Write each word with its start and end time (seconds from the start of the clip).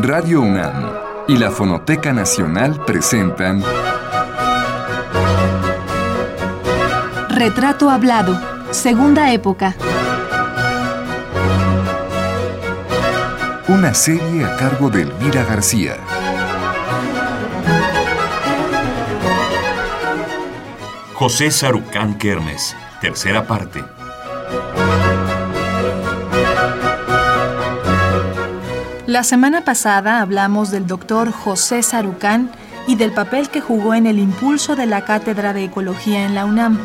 Radio 0.00 0.42
UNAM 0.42 0.92
y 1.26 1.36
la 1.36 1.50
Fonoteca 1.50 2.12
Nacional 2.12 2.84
presentan 2.84 3.64
Retrato 7.28 7.90
Hablado, 7.90 8.40
Segunda 8.70 9.32
Época. 9.32 9.74
Una 13.66 13.92
serie 13.92 14.44
a 14.44 14.56
cargo 14.56 14.88
de 14.88 15.02
Elvira 15.02 15.42
García. 15.42 15.96
José 21.14 21.50
Sarucán 21.50 22.18
Kermes, 22.18 22.76
tercera 23.00 23.48
parte. 23.48 23.97
La 29.18 29.24
semana 29.24 29.64
pasada 29.64 30.20
hablamos 30.20 30.70
del 30.70 30.86
doctor 30.86 31.32
José 31.32 31.82
Sarucán 31.82 32.52
y 32.86 32.94
del 32.94 33.10
papel 33.10 33.48
que 33.48 33.60
jugó 33.60 33.94
en 33.94 34.06
el 34.06 34.20
impulso 34.20 34.76
de 34.76 34.86
la 34.86 35.04
Cátedra 35.04 35.52
de 35.52 35.64
Ecología 35.64 36.24
en 36.24 36.36
la 36.36 36.44
UNAM. 36.44 36.78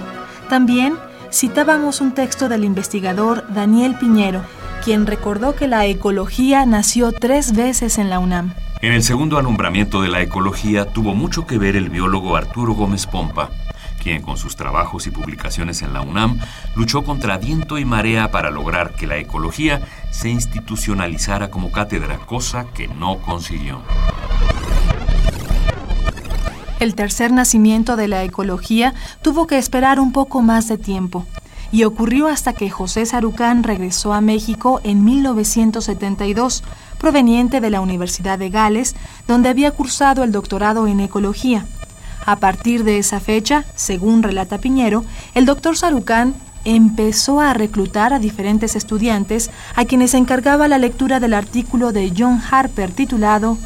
También 0.50 0.96
citábamos 1.32 2.02
un 2.02 2.14
texto 2.14 2.50
del 2.50 2.64
investigador 2.64 3.46
Daniel 3.54 3.96
Piñero, 4.00 4.42
quien 4.84 5.06
recordó 5.06 5.56
que 5.56 5.68
la 5.68 5.86
ecología 5.86 6.66
nació 6.66 7.12
tres 7.12 7.56
veces 7.56 8.00
en 8.00 8.10
la 8.10 8.18
UNAM. 8.18 8.56
En 8.82 8.94
el 8.94 9.04
segundo 9.04 9.38
alumbramiento 9.38 10.02
de 10.02 10.08
la 10.08 10.24
ecología 10.24 10.86
tuvo 10.86 11.14
mucho 11.14 11.46
que 11.46 11.60
ver 11.60 11.76
el 11.76 11.92
biólogo 11.92 12.36
Arturo 12.36 12.74
Gómez 12.74 13.06
Pompa, 13.06 13.52
quien 14.04 14.22
con 14.22 14.38
sus 14.38 14.56
trabajos 14.56 15.08
y 15.08 15.12
publicaciones 15.12 15.82
en 15.82 15.94
la 15.94 16.02
UNAM 16.02 16.40
luchó 16.76 17.04
contra 17.04 17.38
viento 17.38 17.78
y 17.78 17.86
marea 17.86 18.32
para 18.32 18.52
lograr 18.52 18.94
que 18.94 19.08
la 19.08 19.18
ecología 19.18 19.82
se 20.12 20.30
institucionalizara 20.30 21.50
como 21.50 21.72
cátedra, 21.72 22.18
cosa 22.18 22.66
que 22.74 22.88
no 22.88 23.20
consiguió. 23.20 23.82
El 26.80 26.96
tercer 26.96 27.32
nacimiento 27.32 27.96
de 27.96 28.10
la 28.10 28.24
ecología 28.24 28.94
tuvo 29.22 29.48
que 29.48 29.58
esperar 29.58 30.02
un 30.02 30.12
poco 30.12 30.42
más 30.42 30.68
de 30.68 30.78
tiempo 30.78 31.26
y 31.72 31.86
ocurrió 31.86 32.28
hasta 32.28 32.54
que 32.54 32.70
José 32.70 33.06
Sarucán 33.06 33.64
regresó 33.64 34.14
a 34.14 34.22
México 34.22 34.80
en 34.84 35.04
1972, 35.04 36.64
proveniente 37.00 37.62
de 37.62 37.70
la 37.72 37.82
Universidad 37.82 38.38
de 38.38 38.52
Gales, 38.52 38.96
donde 39.28 39.50
había 39.50 39.72
cursado 39.72 40.24
el 40.24 40.32
doctorado 40.32 40.86
en 40.86 41.00
ecología. 41.00 41.66
A 42.26 42.38
partir 42.38 42.84
de 42.84 43.00
esa 43.00 43.20
fecha, 43.20 43.66
según 43.76 44.24
relata 44.24 44.58
Piñero, 44.58 45.04
el 45.34 45.46
doctor 45.46 45.76
Sarucán 45.76 46.36
empezó 46.66 47.42
a 47.42 47.54
reclutar 47.54 48.14
a 48.14 48.20
diferentes 48.20 48.76
estudiantes 48.76 49.52
a 49.76 49.86
quienes 49.86 50.14
encargaba 50.14 50.68
la 50.68 50.78
lectura 50.78 51.20
del 51.20 51.34
artículo 51.34 51.92
de 51.92 52.14
John 52.18 52.42
Harper 52.50 52.92
titulado 52.92 53.58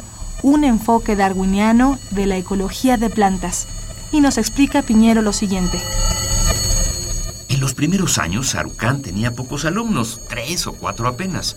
Un 0.42 0.64
enfoque 0.64 1.14
darwiniano 1.14 1.98
de 2.10 2.26
la 2.26 2.36
ecología 2.36 2.96
de 2.96 3.10
plantas. 3.10 3.68
Y 4.10 4.20
nos 4.20 4.38
explica 4.38 4.82
Piñero 4.82 5.22
lo 5.22 5.32
siguiente. 5.32 5.78
En 7.48 7.60
los 7.60 7.74
primeros 7.74 8.18
años, 8.18 8.50
Sarucán 8.50 9.02
tenía 9.02 9.32
pocos 9.32 9.64
alumnos, 9.64 10.20
tres 10.28 10.66
o 10.66 10.74
cuatro 10.74 11.08
apenas 11.08 11.56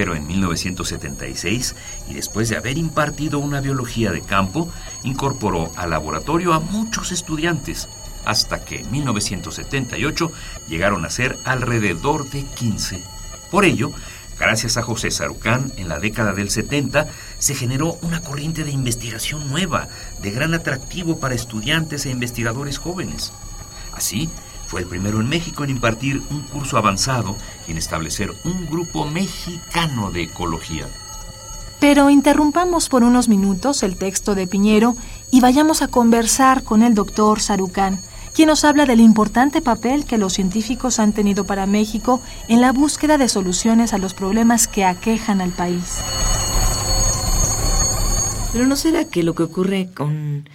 pero 0.00 0.14
en 0.14 0.26
1976, 0.26 1.74
y 2.08 2.14
después 2.14 2.48
de 2.48 2.56
haber 2.56 2.78
impartido 2.78 3.38
una 3.38 3.60
biología 3.60 4.10
de 4.10 4.22
campo, 4.22 4.72
incorporó 5.02 5.70
al 5.76 5.90
laboratorio 5.90 6.54
a 6.54 6.58
muchos 6.58 7.12
estudiantes, 7.12 7.86
hasta 8.24 8.64
que 8.64 8.80
en 8.80 8.90
1978 8.90 10.32
llegaron 10.70 11.04
a 11.04 11.10
ser 11.10 11.36
alrededor 11.44 12.30
de 12.30 12.44
15. 12.46 13.02
Por 13.50 13.66
ello, 13.66 13.92
gracias 14.38 14.78
a 14.78 14.82
José 14.82 15.10
Sarucán, 15.10 15.70
en 15.76 15.90
la 15.90 16.00
década 16.00 16.32
del 16.32 16.48
70 16.48 17.06
se 17.38 17.54
generó 17.54 17.98
una 18.00 18.22
corriente 18.22 18.64
de 18.64 18.70
investigación 18.70 19.50
nueva, 19.50 19.88
de 20.22 20.30
gran 20.30 20.54
atractivo 20.54 21.20
para 21.20 21.34
estudiantes 21.34 22.06
e 22.06 22.10
investigadores 22.10 22.78
jóvenes. 22.78 23.34
Así, 23.92 24.30
fue 24.70 24.82
el 24.82 24.86
primero 24.86 25.20
en 25.20 25.28
México 25.28 25.64
en 25.64 25.70
impartir 25.70 26.22
un 26.30 26.42
curso 26.42 26.78
avanzado 26.78 27.36
y 27.66 27.72
en 27.72 27.78
establecer 27.78 28.32
un 28.44 28.66
grupo 28.66 29.04
mexicano 29.04 30.12
de 30.12 30.22
ecología. 30.22 30.86
Pero 31.80 32.08
interrumpamos 32.08 32.88
por 32.88 33.02
unos 33.02 33.28
minutos 33.28 33.82
el 33.82 33.96
texto 33.96 34.36
de 34.36 34.46
Piñero 34.46 34.94
y 35.32 35.40
vayamos 35.40 35.82
a 35.82 35.88
conversar 35.88 36.62
con 36.62 36.84
el 36.84 36.94
doctor 36.94 37.40
Sarucán, 37.40 37.98
quien 38.32 38.46
nos 38.46 38.62
habla 38.64 38.86
del 38.86 39.00
importante 39.00 39.60
papel 39.60 40.04
que 40.04 40.18
los 40.18 40.34
científicos 40.34 41.00
han 41.00 41.12
tenido 41.12 41.44
para 41.44 41.66
México 41.66 42.22
en 42.46 42.60
la 42.60 42.70
búsqueda 42.70 43.18
de 43.18 43.28
soluciones 43.28 43.92
a 43.92 43.98
los 43.98 44.14
problemas 44.14 44.68
que 44.68 44.84
aquejan 44.84 45.40
al 45.40 45.50
país. 45.50 45.98
Pero 48.52 48.66
¿no 48.66 48.76
será 48.76 49.04
que 49.04 49.24
lo 49.24 49.34
que 49.34 49.42
ocurre 49.42 49.88
con 49.92 50.48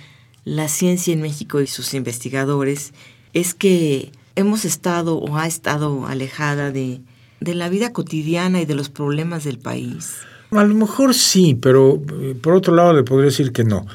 la 0.45 0.69
ciencia 0.69 1.11
en 1.11 1.21
México 1.21 1.59
y 1.59 1.67
sus 1.67 1.93
investigadores 1.93 2.93
es 3.35 3.53
que 3.53 4.11
hemos 4.35 4.65
estado 4.65 5.17
o 5.17 5.37
ha 5.37 5.45
estado 5.45 6.07
alejada 6.07 6.71
de, 6.71 7.01
la 7.41 7.69
vida 7.69 7.93
cotidiana 7.93 8.61
y 8.61 8.65
de 8.65 8.73
los 8.73 8.89
problemas 8.89 9.43
del 9.43 9.59
país. 9.59 10.15
A 10.49 10.63
lo 10.63 10.73
mejor 10.73 11.13
sí, 11.13 11.53
pero 11.53 12.01
eh, 12.21 12.33
por 12.41 12.53
otro 12.53 12.73
lado 12.73 12.93
le 12.93 13.03
podría 13.03 13.25
decir 13.25 13.51
que 13.51 13.63
no. 13.63 13.85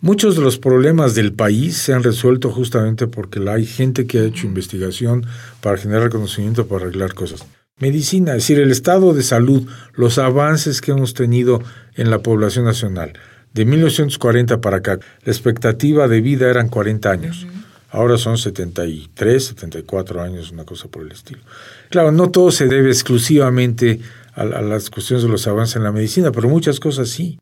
Muchos 0.00 0.36
de 0.36 0.42
los 0.42 0.58
problemas 0.58 1.14
del 1.14 1.32
país 1.32 1.76
se 1.76 1.92
han 1.92 2.02
resuelto 2.02 2.50
justamente 2.50 3.06
porque 3.06 3.40
hay 3.48 3.66
gente 3.66 4.06
que 4.06 4.18
ha 4.18 4.24
hecho 4.24 4.46
investigación 4.46 5.26
para 5.60 5.76
generar 5.76 6.08
conocimiento, 6.08 6.66
para 6.66 6.86
arreglar 6.86 7.14
cosas. 7.14 7.44
Medicina, 7.78 8.32
es 8.32 8.38
decir, 8.38 8.58
el 8.58 8.70
estado 8.70 9.12
de 9.12 9.22
salud, 9.22 9.68
los 9.94 10.18
avances 10.18 10.80
que 10.80 10.92
hemos 10.92 11.14
tenido 11.14 11.62
en 11.94 12.10
la 12.10 12.20
población 12.20 12.64
nacional. 12.64 13.12
De 13.52 13.64
1940 13.64 14.60
para 14.60 14.78
acá, 14.78 14.98
la 15.24 15.32
expectativa 15.32 16.08
de 16.08 16.20
vida 16.20 16.48
eran 16.48 16.68
40 16.68 17.10
años. 17.10 17.46
Ahora 17.90 18.18
son 18.18 18.36
73, 18.36 19.44
74 19.44 20.20
años, 20.20 20.50
una 20.50 20.64
cosa 20.64 20.88
por 20.88 21.02
el 21.02 21.12
estilo. 21.12 21.40
Claro, 21.88 22.12
no 22.12 22.30
todo 22.30 22.50
se 22.50 22.66
debe 22.66 22.88
exclusivamente 22.88 24.00
a, 24.34 24.44
las 24.44 24.90
cuestiones 24.90 25.24
de 25.24 25.30
los 25.30 25.46
avances 25.46 25.76
en 25.76 25.84
la 25.84 25.92
medicina, 25.92 26.30
pero 26.30 26.48
muchas 26.48 26.80
cosas 26.80 27.08
sí. 27.08 27.38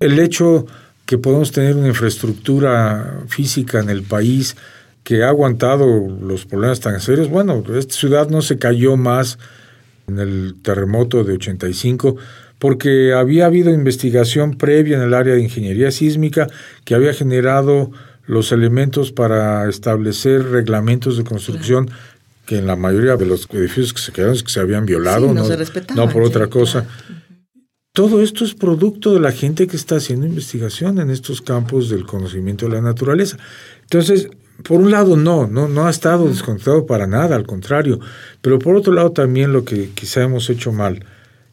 El 0.00 0.18
hecho 0.20 0.66
que 1.04 1.18
podemos 1.18 1.50
tener 1.50 1.74
una 1.74 1.88
infraestructura 1.88 3.22
física 3.28 3.80
en 3.80 3.90
el 3.90 4.02
país 4.02 4.56
que 5.02 5.24
ha 5.24 5.28
aguantado 5.28 5.86
los 6.08 6.46
problemas 6.46 6.80
tan 6.80 7.00
serios, 7.00 7.28
bueno, 7.28 7.64
esta 7.74 7.94
ciudad 7.94 8.28
no 8.28 8.40
se 8.40 8.58
cayó 8.58 8.96
más 8.96 9.38
en 10.06 10.18
el 10.18 10.54
terremoto 10.62 11.24
de 11.24 11.34
85 11.34 12.16
porque 12.58 13.12
había 13.14 13.46
habido 13.46 13.70
investigación 13.70 14.56
previa 14.56 14.96
en 14.96 15.02
el 15.02 15.14
área 15.14 15.34
de 15.34 15.42
ingeniería 15.42 15.90
sísmica 15.90 16.48
que 16.84 16.94
había 16.94 17.14
generado 17.14 17.90
los 18.28 18.52
elementos 18.52 19.10
para 19.10 19.68
establecer 19.68 20.50
reglamentos 20.50 21.16
de 21.16 21.24
construcción 21.24 21.90
que 22.46 22.58
en 22.58 22.66
la 22.66 22.76
mayoría 22.76 23.16
de 23.16 23.26
los 23.26 23.48
edificios 23.50 23.92
que 23.92 24.00
se 24.00 24.12
quedaron 24.12 24.38
que 24.38 24.50
se 24.50 24.60
habían 24.60 24.86
violado, 24.86 25.32
no, 25.32 25.44
no, 25.96 26.08
por 26.08 26.22
otra 26.22 26.46
cosa. 26.46 26.86
Todo 27.92 28.22
esto 28.22 28.44
es 28.44 28.54
producto 28.54 29.12
de 29.14 29.20
la 29.20 29.32
gente 29.32 29.66
que 29.66 29.76
está 29.76 29.96
haciendo 29.96 30.26
investigación 30.26 30.98
en 31.00 31.10
estos 31.10 31.40
campos 31.40 31.88
del 31.88 32.06
conocimiento 32.06 32.66
de 32.66 32.72
la 32.72 32.82
naturaleza. 32.82 33.38
Entonces, 33.82 34.28
por 34.62 34.80
un 34.80 34.90
lado, 34.90 35.16
no, 35.16 35.46
no, 35.46 35.66
no 35.66 35.86
ha 35.86 35.90
estado 35.90 36.28
desconectado 36.28 36.86
para 36.86 37.06
nada, 37.06 37.34
al 37.34 37.46
contrario. 37.46 37.98
Pero 38.40 38.58
por 38.58 38.76
otro 38.76 38.92
lado, 38.92 39.12
también 39.12 39.52
lo 39.52 39.64
que 39.64 39.90
quizá 39.94 40.22
hemos 40.22 40.48
hecho 40.50 40.70
mal 40.70 41.04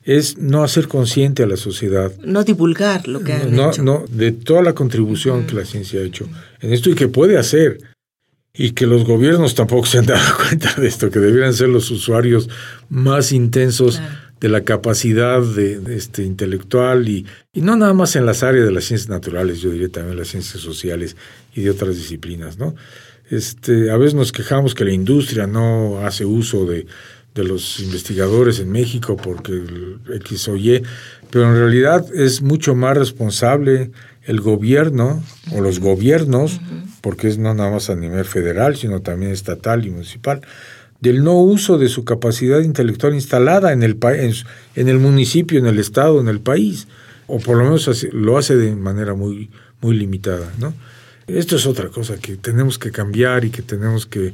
es 0.05 0.37
no 0.37 0.63
hacer 0.63 0.87
consciente 0.87 1.43
a 1.43 1.47
la 1.47 1.57
sociedad. 1.57 2.13
No 2.23 2.43
divulgar 2.43 3.07
lo 3.07 3.21
que 3.21 3.33
han 3.33 3.55
no, 3.55 3.71
hecho. 3.71 3.83
No, 3.83 4.05
de 4.07 4.31
toda 4.31 4.61
la 4.61 4.73
contribución 4.73 5.47
que 5.47 5.55
la 5.55 5.65
ciencia 5.65 5.99
ha 5.99 6.03
hecho 6.03 6.29
en 6.61 6.71
esto 6.71 6.91
y 6.91 6.95
que 6.95 7.07
puede 7.07 7.37
hacer. 7.37 7.79
Y 8.57 8.71
que 8.71 8.87
los 8.87 9.03
gobiernos 9.03 9.53
tampoco 9.53 9.85
se 9.85 9.97
han 9.97 10.05
dado 10.05 10.37
cuenta 10.47 10.73
de 10.79 10.87
esto, 10.87 11.09
que 11.09 11.19
debieran 11.19 11.53
ser 11.53 11.67
los 11.67 11.91
usuarios 11.91 12.47
más 12.87 13.33
intensos 13.33 13.99
de 14.39 14.47
la 14.47 14.63
capacidad 14.63 15.41
de, 15.41 15.81
este, 15.95 16.23
intelectual 16.23 17.09
y, 17.09 17.25
y, 17.51 17.61
no 17.61 17.75
nada 17.75 17.93
más 17.93 18.15
en 18.15 18.25
las 18.25 18.43
áreas 18.43 18.65
de 18.65 18.71
las 18.71 18.85
ciencias 18.85 19.09
naturales, 19.09 19.59
yo 19.59 19.71
diría 19.71 19.89
también 19.89 20.17
las 20.17 20.29
ciencias 20.29 20.61
sociales 20.61 21.17
y 21.53 21.61
de 21.61 21.71
otras 21.71 21.97
disciplinas. 21.97 22.57
¿no? 22.57 22.75
Este, 23.29 23.89
a 23.91 23.97
veces 23.97 24.13
nos 24.13 24.31
quejamos 24.31 24.75
que 24.75 24.85
la 24.85 24.93
industria 24.93 25.47
no 25.47 26.05
hace 26.05 26.25
uso 26.25 26.65
de, 26.65 26.85
de 27.35 27.43
los 27.43 27.81
investigadores 27.81 28.59
en 28.59 28.71
México 28.71 29.17
porque 29.17 29.51
el 29.51 29.99
X 30.21 30.47
o 30.47 30.55
Y, 30.55 30.81
pero 31.29 31.49
en 31.49 31.55
realidad 31.55 32.05
es 32.15 32.41
mucho 32.41 32.75
más 32.75 32.97
responsable 32.97 33.91
el 34.23 34.39
gobierno 34.39 35.21
o 35.51 35.61
los 35.61 35.79
gobiernos, 35.79 36.59
porque 37.01 37.27
es 37.27 37.37
no 37.37 37.53
nada 37.53 37.69
más 37.69 37.89
a 37.89 37.95
nivel 37.95 38.25
federal, 38.25 38.77
sino 38.77 39.01
también 39.01 39.31
estatal 39.31 39.85
y 39.85 39.91
municipal, 39.91 40.41
del 41.01 41.23
no 41.23 41.33
uso 41.33 41.77
de 41.77 41.89
su 41.89 42.05
capacidad 42.05 42.61
intelectual 42.61 43.13
instalada 43.13 43.73
en 43.73 43.83
el, 43.83 43.99
en 44.75 44.87
el 44.87 44.97
municipio, 44.97 45.59
en 45.59 45.67
el 45.67 45.77
estado, 45.77 46.21
en 46.21 46.29
el 46.29 46.39
país, 46.39 46.87
o 47.27 47.39
por 47.39 47.57
lo 47.57 47.65
menos 47.65 48.07
lo 48.13 48.37
hace 48.37 48.55
de 48.55 48.75
manera 48.75 49.13
muy, 49.13 49.49
muy 49.81 49.95
limitada. 49.95 50.51
¿no? 50.57 50.73
Esto 51.27 51.57
es 51.57 51.65
otra 51.65 51.89
cosa 51.89 52.17
que 52.17 52.37
tenemos 52.37 52.79
que 52.79 52.91
cambiar 52.91 53.45
y 53.45 53.49
que 53.49 53.61
tenemos 53.61 54.05
que 54.05 54.33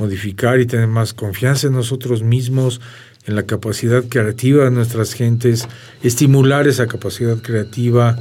modificar 0.00 0.58
y 0.58 0.66
tener 0.66 0.88
más 0.88 1.12
confianza 1.12 1.68
en 1.68 1.74
nosotros 1.74 2.22
mismos 2.22 2.80
en 3.26 3.36
la 3.36 3.44
capacidad 3.44 4.02
creativa 4.04 4.64
de 4.64 4.70
nuestras 4.70 5.12
gentes, 5.12 5.68
estimular 6.02 6.66
esa 6.66 6.86
capacidad 6.86 7.36
creativa. 7.36 8.16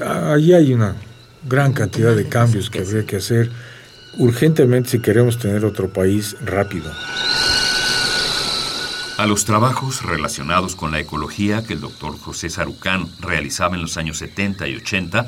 Allí 0.00 0.52
hay 0.52 0.74
una 0.74 0.96
gran 1.48 1.72
cantidad 1.72 2.14
de 2.14 2.28
cambios 2.28 2.68
que 2.68 2.80
habría 2.80 3.06
que 3.06 3.16
hacer 3.16 3.50
urgentemente 4.18 4.90
si 4.90 4.98
queremos 5.00 5.38
tener 5.38 5.64
otro 5.64 5.92
país 5.92 6.36
rápido. 6.44 6.92
A 9.16 9.26
los 9.26 9.44
trabajos 9.44 10.02
relacionados 10.02 10.76
con 10.76 10.92
la 10.92 11.00
ecología 11.00 11.64
que 11.64 11.72
el 11.72 11.80
doctor 11.80 12.18
José 12.18 12.50
Sarucán 12.50 13.08
realizaba 13.20 13.76
en 13.76 13.82
los 13.82 13.96
años 13.96 14.18
70 14.18 14.68
y 14.68 14.76
80, 14.76 15.26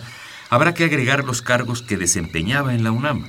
habrá 0.51 0.75
que 0.75 0.85
agregar 0.85 1.25
los 1.25 1.41
cargos 1.41 1.83
que 1.83 1.97
desempeñaba 1.97 2.75
en 2.75 2.85
la 2.85 2.91
UNAM. 2.91 3.29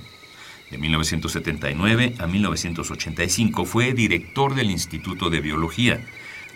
De 0.72 0.78
1979 0.78 2.16
a 2.20 2.28
1985 2.28 3.66
fue 3.66 3.94
director 3.94 4.54
del 4.54 4.70
Instituto 4.70 5.30
de 5.30 5.40
Biología, 5.40 6.02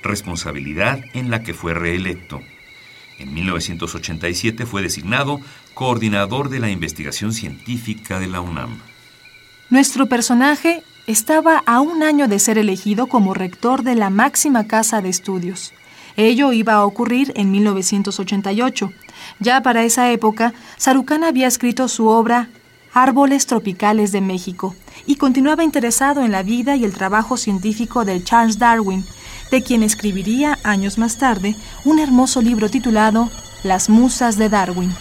responsabilidad 0.04 1.00
en 1.14 1.32
la 1.32 1.44
que 1.44 1.54
fue 1.54 1.74
reelecto. 1.74 2.42
En 3.20 3.34
1987 3.34 4.66
fue 4.66 4.82
designado 4.82 5.40
coordinador 5.74 6.50
de 6.50 6.60
la 6.60 6.70
investigación 6.70 7.32
científica 7.32 8.20
de 8.20 8.28
la 8.28 8.42
UNAM. 8.42 8.80
Nuestro 9.70 10.08
personaje 10.08 10.84
estaba 11.08 11.64
a 11.66 11.80
un 11.80 12.04
año 12.04 12.28
de 12.28 12.40
ser 12.40 12.58
elegido 12.58 13.08
como 13.08 13.34
rector 13.34 13.84
de 13.84 13.96
la 13.96 14.10
máxima 14.10 14.68
casa 14.68 15.02
de 15.02 15.10
estudios. 15.10 15.74
Ello 16.18 16.52
iba 16.52 16.74
a 16.74 16.86
ocurrir 16.86 17.32
en 17.36 17.52
1988. 17.52 18.92
Ya 19.40 19.62
para 19.62 19.84
esa 19.86 20.12
época, 20.12 20.54
Sarucán 20.78 21.24
había 21.24 21.48
escrito 21.48 21.88
su 21.88 22.08
obra 22.08 22.50
Árboles 22.94 23.46
Tropicales 23.48 24.12
de 24.12 24.20
México 24.20 24.76
y 25.06 25.16
continuaba 25.16 25.64
interesado 25.64 26.24
en 26.24 26.32
la 26.32 26.44
vida 26.44 26.76
y 26.76 26.84
el 26.84 26.94
trabajo 26.94 27.38
científico 27.38 28.04
de 28.04 28.22
Charles 28.22 28.60
Darwin, 28.60 29.06
de 29.50 29.64
quien 29.64 29.82
escribiría 29.82 30.60
años 30.64 30.98
más 30.98 31.18
tarde 31.18 31.56
un 31.86 32.00
hermoso 32.00 32.42
libro 32.42 32.70
titulado 32.70 33.30
Las 33.64 33.90
Musas 33.90 34.38
de 34.38 34.50
Darwin. 34.50 34.94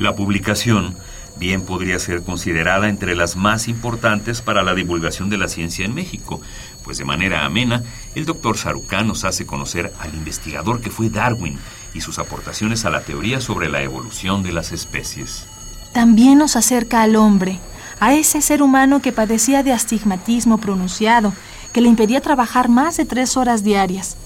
La 0.00 0.16
publicación 0.16 0.96
bien 1.38 1.62
podría 1.62 1.98
ser 1.98 2.22
considerada 2.22 2.88
entre 2.88 3.14
las 3.14 3.36
más 3.36 3.68
importantes 3.68 4.42
para 4.42 4.62
la 4.62 4.74
divulgación 4.74 5.30
de 5.30 5.38
la 5.38 5.48
ciencia 5.48 5.84
en 5.84 5.94
México, 5.94 6.40
pues 6.82 6.98
de 6.98 7.04
manera 7.04 7.44
amena, 7.44 7.82
el 8.14 8.24
doctor 8.24 8.56
Sarucán 8.56 9.06
nos 9.06 9.24
hace 9.24 9.46
conocer 9.46 9.92
al 10.00 10.14
investigador 10.14 10.80
que 10.80 10.90
fue 10.90 11.08
Darwin 11.08 11.58
y 11.96 12.00
sus 12.00 12.18
aportaciones 12.18 12.84
a 12.84 12.90
la 12.90 13.00
teoría 13.00 13.40
sobre 13.40 13.68
la 13.68 13.82
evolución 13.82 14.42
de 14.42 14.52
las 14.52 14.72
especies. 14.72 15.46
También 15.92 16.38
nos 16.38 16.56
acerca 16.56 17.02
al 17.02 17.16
hombre, 17.16 17.58
a 17.98 18.14
ese 18.14 18.42
ser 18.42 18.62
humano 18.62 19.00
que 19.00 19.12
padecía 19.12 19.62
de 19.62 19.72
astigmatismo 19.72 20.58
pronunciado, 20.58 21.32
que 21.72 21.80
le 21.80 21.88
impedía 21.88 22.20
trabajar 22.20 22.68
más 22.68 22.96
de 22.96 23.04
tres 23.04 23.36
horas 23.36 23.64
diarias 23.64 24.16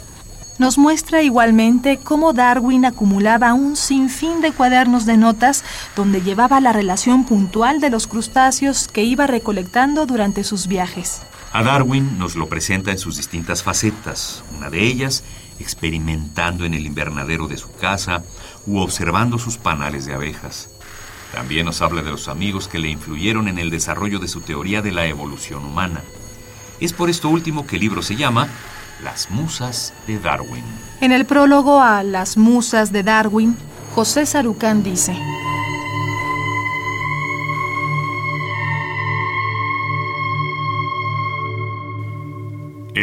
nos 0.60 0.76
muestra 0.76 1.22
igualmente 1.22 1.96
cómo 1.96 2.34
Darwin 2.34 2.84
acumulaba 2.84 3.54
un 3.54 3.76
sinfín 3.76 4.42
de 4.42 4.52
cuadernos 4.52 5.06
de 5.06 5.16
notas 5.16 5.64
donde 5.96 6.20
llevaba 6.20 6.60
la 6.60 6.74
relación 6.74 7.24
puntual 7.24 7.80
de 7.80 7.88
los 7.88 8.06
crustáceos 8.06 8.86
que 8.86 9.02
iba 9.02 9.26
recolectando 9.26 10.04
durante 10.04 10.44
sus 10.44 10.66
viajes. 10.66 11.22
A 11.54 11.62
Darwin 11.62 12.18
nos 12.18 12.36
lo 12.36 12.46
presenta 12.50 12.90
en 12.90 12.98
sus 12.98 13.16
distintas 13.16 13.62
facetas, 13.62 14.44
una 14.54 14.68
de 14.68 14.84
ellas 14.86 15.24
experimentando 15.60 16.64
en 16.64 16.74
el 16.74 16.86
invernadero 16.86 17.46
de 17.46 17.56
su 17.56 17.72
casa 17.76 18.24
u 18.66 18.78
observando 18.78 19.38
sus 19.38 19.58
panales 19.58 20.06
de 20.06 20.14
abejas. 20.14 20.70
También 21.32 21.66
nos 21.66 21.80
habla 21.80 22.02
de 22.02 22.10
los 22.10 22.28
amigos 22.28 22.66
que 22.66 22.78
le 22.78 22.88
influyeron 22.88 23.46
en 23.46 23.58
el 23.58 23.70
desarrollo 23.70 24.18
de 24.18 24.28
su 24.28 24.40
teoría 24.40 24.82
de 24.82 24.90
la 24.90 25.06
evolución 25.06 25.64
humana. 25.64 26.02
Es 26.80 26.92
por 26.92 27.10
esto 27.10 27.28
último 27.28 27.66
que 27.66 27.76
el 27.76 27.82
libro 27.82 28.02
se 28.02 28.16
llama 28.16 28.48
las 29.02 29.30
Musas 29.30 29.92
de 30.06 30.18
Darwin. 30.18 30.64
En 31.00 31.12
el 31.12 31.24
prólogo 31.24 31.80
a 31.80 32.02
Las 32.02 32.36
Musas 32.36 32.92
de 32.92 33.02
Darwin, 33.02 33.56
José 33.94 34.26
Sarucán 34.26 34.82
dice, 34.82 35.16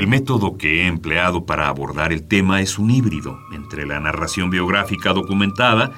El 0.08 0.12
método 0.12 0.58
que 0.58 0.84
he 0.84 0.88
empleado 0.88 1.46
para 1.46 1.68
abordar 1.68 2.14
el 2.14 2.30
tema 2.30 2.62
es 2.62 2.80
un 2.80 2.92
híbrido 2.92 3.42
entre 3.52 3.86
la 3.86 4.00
narración 4.00 4.50
biográfica 4.50 5.12
documentada, 5.12 5.92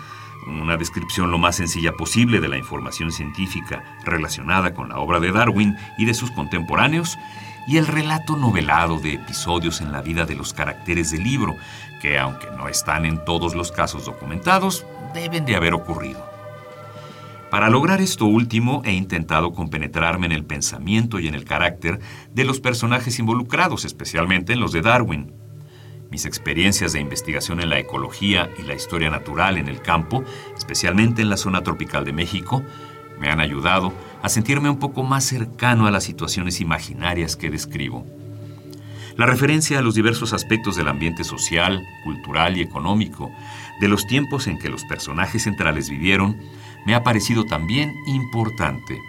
una 0.48 0.78
descripción 0.78 1.30
lo 1.30 1.38
más 1.38 1.58
sencilla 1.58 1.92
posible 1.92 2.40
de 2.40 2.48
la 2.48 2.58
información 2.58 3.12
científica 3.12 3.84
relacionada 4.04 4.74
con 4.74 4.90
la 4.90 4.98
obra 4.98 5.20
de 5.20 5.32
Darwin 5.32 5.78
y 6.00 6.06
de 6.06 6.16
sus 6.16 6.32
contemporáneos, 6.32 7.20
y 7.68 7.78
el 7.78 7.86
relato 7.86 8.36
novelado 8.36 8.98
de 8.98 9.14
episodios 9.14 9.80
en 9.80 9.92
la 9.92 10.02
vida 10.02 10.26
de 10.26 10.34
los 10.34 10.54
caracteres 10.54 11.12
del 11.12 11.24
libro, 11.24 11.56
que 12.02 12.18
aunque 12.18 12.48
no 12.58 12.68
están 12.68 13.06
en 13.06 13.24
todos 13.26 13.54
los 13.54 13.72
casos 13.72 14.06
documentados, 14.06 14.88
deben 15.14 15.46
de 15.46 15.56
haber 15.56 15.76
ocurrido. 15.76 16.29
Para 17.50 17.70
lograr 17.70 18.00
esto 18.00 18.26
último 18.26 18.84
he 18.86 18.94
intentado 18.94 19.54
compenetrarme 19.54 20.28
en 20.28 20.32
el 20.34 20.46
pensamiento 20.46 21.20
y 21.20 21.28
en 21.28 21.34
el 21.34 21.46
carácter 21.46 22.00
de 22.32 22.46
los 22.46 22.60
personajes 22.60 23.18
involucrados, 23.18 23.86
especialmente 23.86 24.54
en 24.54 24.60
los 24.60 24.72
de 24.72 24.82
Darwin. 24.82 25.34
Mis 26.12 26.26
experiencias 26.26 26.94
de 26.94 27.00
investigación 27.00 27.60
en 27.60 27.70
la 27.70 27.80
ecología 27.80 28.50
y 28.60 28.64
la 28.64 28.76
historia 28.76 29.10
natural 29.10 29.58
en 29.58 29.68
el 29.68 29.82
campo, 29.82 30.24
especialmente 30.56 31.24
en 31.24 31.30
la 31.30 31.38
zona 31.38 31.64
tropical 31.64 32.06
de 32.06 32.14
México, 32.14 32.64
me 33.20 33.30
han 33.30 33.40
ayudado 33.40 33.94
a 34.22 34.30
sentirme 34.30 34.70
un 34.70 34.78
poco 34.78 35.04
más 35.04 35.24
cercano 35.24 35.88
a 35.88 35.92
las 35.92 36.04
situaciones 36.04 36.62
imaginarias 36.62 37.36
que 37.36 37.50
describo. 37.50 38.06
La 39.18 39.26
referencia 39.26 39.80
a 39.80 39.82
los 39.82 39.96
diversos 39.96 40.32
aspectos 40.32 40.78
del 40.78 40.88
ambiente 40.88 41.26
social, 41.26 41.86
cultural 42.06 42.58
y 42.58 42.62
económico, 42.62 43.30
de 43.82 43.90
los 43.90 44.08
tiempos 44.08 44.48
en 44.48 44.58
que 44.58 44.70
los 44.70 44.86
personajes 44.86 45.44
centrales 45.44 45.90
vivieron, 45.90 46.40
me 46.86 46.96
ha 46.96 47.04
parecido 47.04 47.46
también 47.46 47.96
importante. 48.06 49.02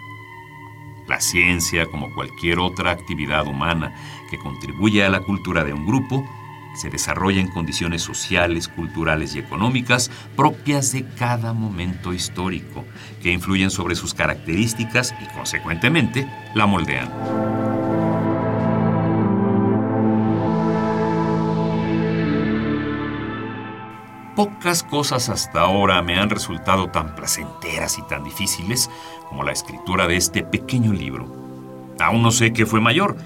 La 1.07 1.19
ciencia, 1.19 1.85
como 1.87 2.13
cualquier 2.13 2.59
otra 2.59 2.91
actividad 2.91 3.47
humana 3.47 3.93
que 4.29 4.37
contribuye 4.37 5.03
a 5.03 5.09
la 5.09 5.21
cultura 5.21 5.63
de 5.63 5.73
un 5.73 5.85
grupo, 5.85 6.25
se 6.73 6.89
desarrolla 6.89 7.41
en 7.41 7.49
condiciones 7.49 8.01
sociales, 8.01 8.67
culturales 8.67 9.35
y 9.35 9.39
económicas 9.39 10.09
propias 10.37 10.93
de 10.93 11.05
cada 11.05 11.53
momento 11.53 12.13
histórico, 12.13 12.85
que 13.21 13.31
influyen 13.31 13.71
sobre 13.71 13.95
sus 13.95 14.13
características 14.13 15.13
y, 15.21 15.25
consecuentemente, 15.35 16.29
la 16.55 16.65
moldean. 16.65 17.50
Pocas 24.41 24.81
cosas 24.81 25.29
hasta 25.29 25.61
ahora 25.61 26.01
me 26.01 26.17
han 26.17 26.31
resultado 26.31 26.87
tan 26.87 27.13
placenteras 27.13 27.99
y 27.99 28.01
tan 28.07 28.23
difíciles 28.23 28.89
como 29.29 29.43
la 29.43 29.51
escritura 29.51 30.07
de 30.07 30.15
este 30.15 30.41
pequeño 30.41 30.93
libro. 30.93 31.31
Aún 31.99 32.23
no 32.23 32.31
sé 32.31 32.51
qué 32.51 32.65
fue 32.65 32.81
mayor, 32.81 33.17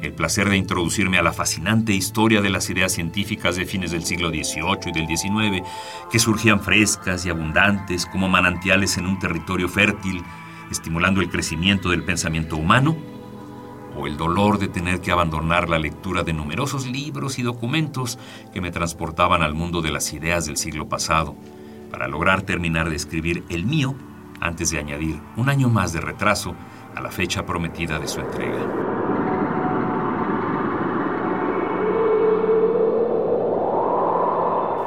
el 0.00 0.14
placer 0.14 0.48
de 0.48 0.56
introducirme 0.56 1.18
a 1.18 1.22
la 1.22 1.34
fascinante 1.34 1.92
historia 1.92 2.40
de 2.40 2.48
las 2.48 2.70
ideas 2.70 2.92
científicas 2.92 3.56
de 3.56 3.66
fines 3.66 3.90
del 3.90 4.04
siglo 4.06 4.30
XVIII 4.30 4.78
y 4.86 4.92
del 4.92 5.14
XIX, 5.14 5.68
que 6.10 6.18
surgían 6.18 6.58
frescas 6.58 7.26
y 7.26 7.28
abundantes 7.28 8.06
como 8.06 8.30
manantiales 8.30 8.96
en 8.96 9.04
un 9.04 9.18
territorio 9.18 9.68
fértil, 9.68 10.22
estimulando 10.70 11.20
el 11.20 11.28
crecimiento 11.28 11.90
del 11.90 12.02
pensamiento 12.02 12.56
humano, 12.56 12.96
o 13.96 14.06
el 14.06 14.16
dolor 14.16 14.58
de 14.58 14.68
tener 14.68 15.00
que 15.00 15.12
abandonar 15.12 15.68
la 15.68 15.78
lectura 15.78 16.22
de 16.22 16.32
numerosos 16.32 16.86
libros 16.86 17.38
y 17.38 17.42
documentos 17.42 18.18
que 18.52 18.60
me 18.60 18.70
transportaban 18.70 19.42
al 19.42 19.54
mundo 19.54 19.82
de 19.82 19.90
las 19.90 20.12
ideas 20.12 20.46
del 20.46 20.56
siglo 20.56 20.88
pasado, 20.88 21.36
para 21.90 22.08
lograr 22.08 22.42
terminar 22.42 22.88
de 22.88 22.96
escribir 22.96 23.44
el 23.50 23.66
mío 23.66 23.94
antes 24.40 24.70
de 24.70 24.78
añadir 24.78 25.20
un 25.36 25.48
año 25.48 25.68
más 25.68 25.92
de 25.92 26.00
retraso 26.00 26.54
a 26.94 27.00
la 27.00 27.10
fecha 27.10 27.44
prometida 27.46 27.98
de 27.98 28.08
su 28.08 28.20
entrega. 28.20 28.60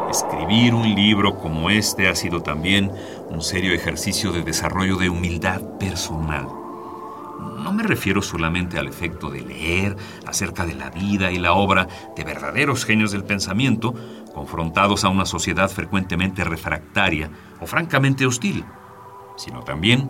Escribir 0.09 0.73
un 0.73 0.95
libro 0.95 1.37
como 1.37 1.69
este 1.69 2.07
ha 2.07 2.15
sido 2.15 2.41
también 2.41 2.91
un 3.29 3.41
serio 3.41 3.73
ejercicio 3.73 4.31
de 4.31 4.43
desarrollo 4.43 4.97
de 4.97 5.09
humildad 5.09 5.61
personal. 5.77 6.64
Me 7.75 7.83
refiero 7.83 8.21
solamente 8.21 8.79
al 8.79 8.87
efecto 8.87 9.29
de 9.29 9.41
leer 9.41 9.97
acerca 10.25 10.65
de 10.65 10.75
la 10.75 10.91
vida 10.91 11.33
y 11.33 11.37
la 11.37 11.51
obra 11.51 11.89
de 12.15 12.23
verdaderos 12.23 12.85
genios 12.85 13.11
del 13.11 13.25
pensamiento, 13.25 13.93
confrontados 14.33 15.03
a 15.03 15.09
una 15.09 15.25
sociedad 15.25 15.69
frecuentemente 15.69 16.45
refractaria 16.45 17.29
o 17.59 17.65
francamente 17.65 18.25
hostil, 18.25 18.63
sino 19.35 19.61
también 19.63 20.09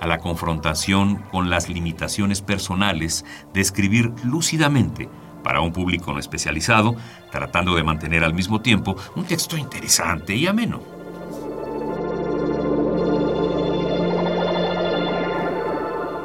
a 0.00 0.08
la 0.08 0.18
confrontación 0.18 1.18
con 1.30 1.50
las 1.50 1.68
limitaciones 1.68 2.42
personales 2.42 3.24
de 3.52 3.60
escribir 3.60 4.12
lúcidamente 4.24 5.08
para 5.44 5.60
un 5.60 5.72
público 5.72 6.12
no 6.12 6.18
especializado, 6.18 6.96
tratando 7.30 7.76
de 7.76 7.84
mantener 7.84 8.24
al 8.24 8.34
mismo 8.34 8.60
tiempo 8.60 8.96
un 9.14 9.24
texto 9.24 9.56
interesante 9.56 10.34
y 10.34 10.48
ameno. 10.48 10.93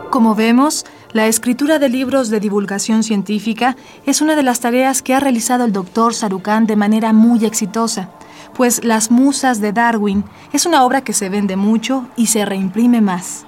Como 0.10 0.34
vemos, 0.34 0.86
La 1.13 1.28
escritura 1.28 1.80
de 1.80 1.89
libros 1.89 2.30
de 2.30 2.39
divulgación 2.39 3.04
científica 3.04 3.75
es 4.06 4.22
una 4.22 4.36
de 4.36 4.44
las 4.44 4.60
tareas 4.60 5.01
que 5.01 5.13
ha 5.16 5.20
realizado 5.20 5.66
el 5.66 5.74
doctor 5.74 6.13
Sarucán 6.13 6.68
de 6.68 6.75
manera 6.75 7.13
muy 7.13 7.46
exitosa, 7.46 8.12
pues 8.56 8.84
Las 8.84 9.10
Musas 9.10 9.60
de 9.60 9.72
Darwin 9.72 10.24
es 10.54 10.68
una 10.68 10.84
obra 10.84 11.04
que 11.04 11.13
se 11.13 11.30
vende 11.30 11.56
mucho 11.56 12.08
y 12.16 12.28
se 12.28 12.46
reimprime 12.46 13.01
más. 13.01 13.46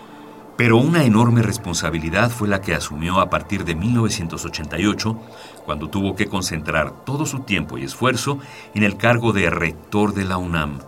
Pero 0.57 0.77
una 0.77 1.03
enorme 1.03 1.41
responsabilidad 1.41 2.29
fue 2.29 2.47
la 2.47 2.61
que 2.61 2.75
asumió 2.75 3.19
a 3.19 3.29
partir 3.29 3.63
de 3.63 3.75
1988, 3.75 5.19
cuando 5.65 5.89
tuvo 5.89 6.15
que 6.15 6.27
concentrar 6.27 7.05
todo 7.05 7.25
su 7.25 7.39
tiempo 7.39 7.77
y 7.77 7.83
esfuerzo 7.83 8.39
en 8.73 8.83
el 8.83 8.97
cargo 8.97 9.33
de 9.33 9.49
rector 9.49 10.13
de 10.13 10.25
la 10.25 10.37
UNAM, 10.37 10.79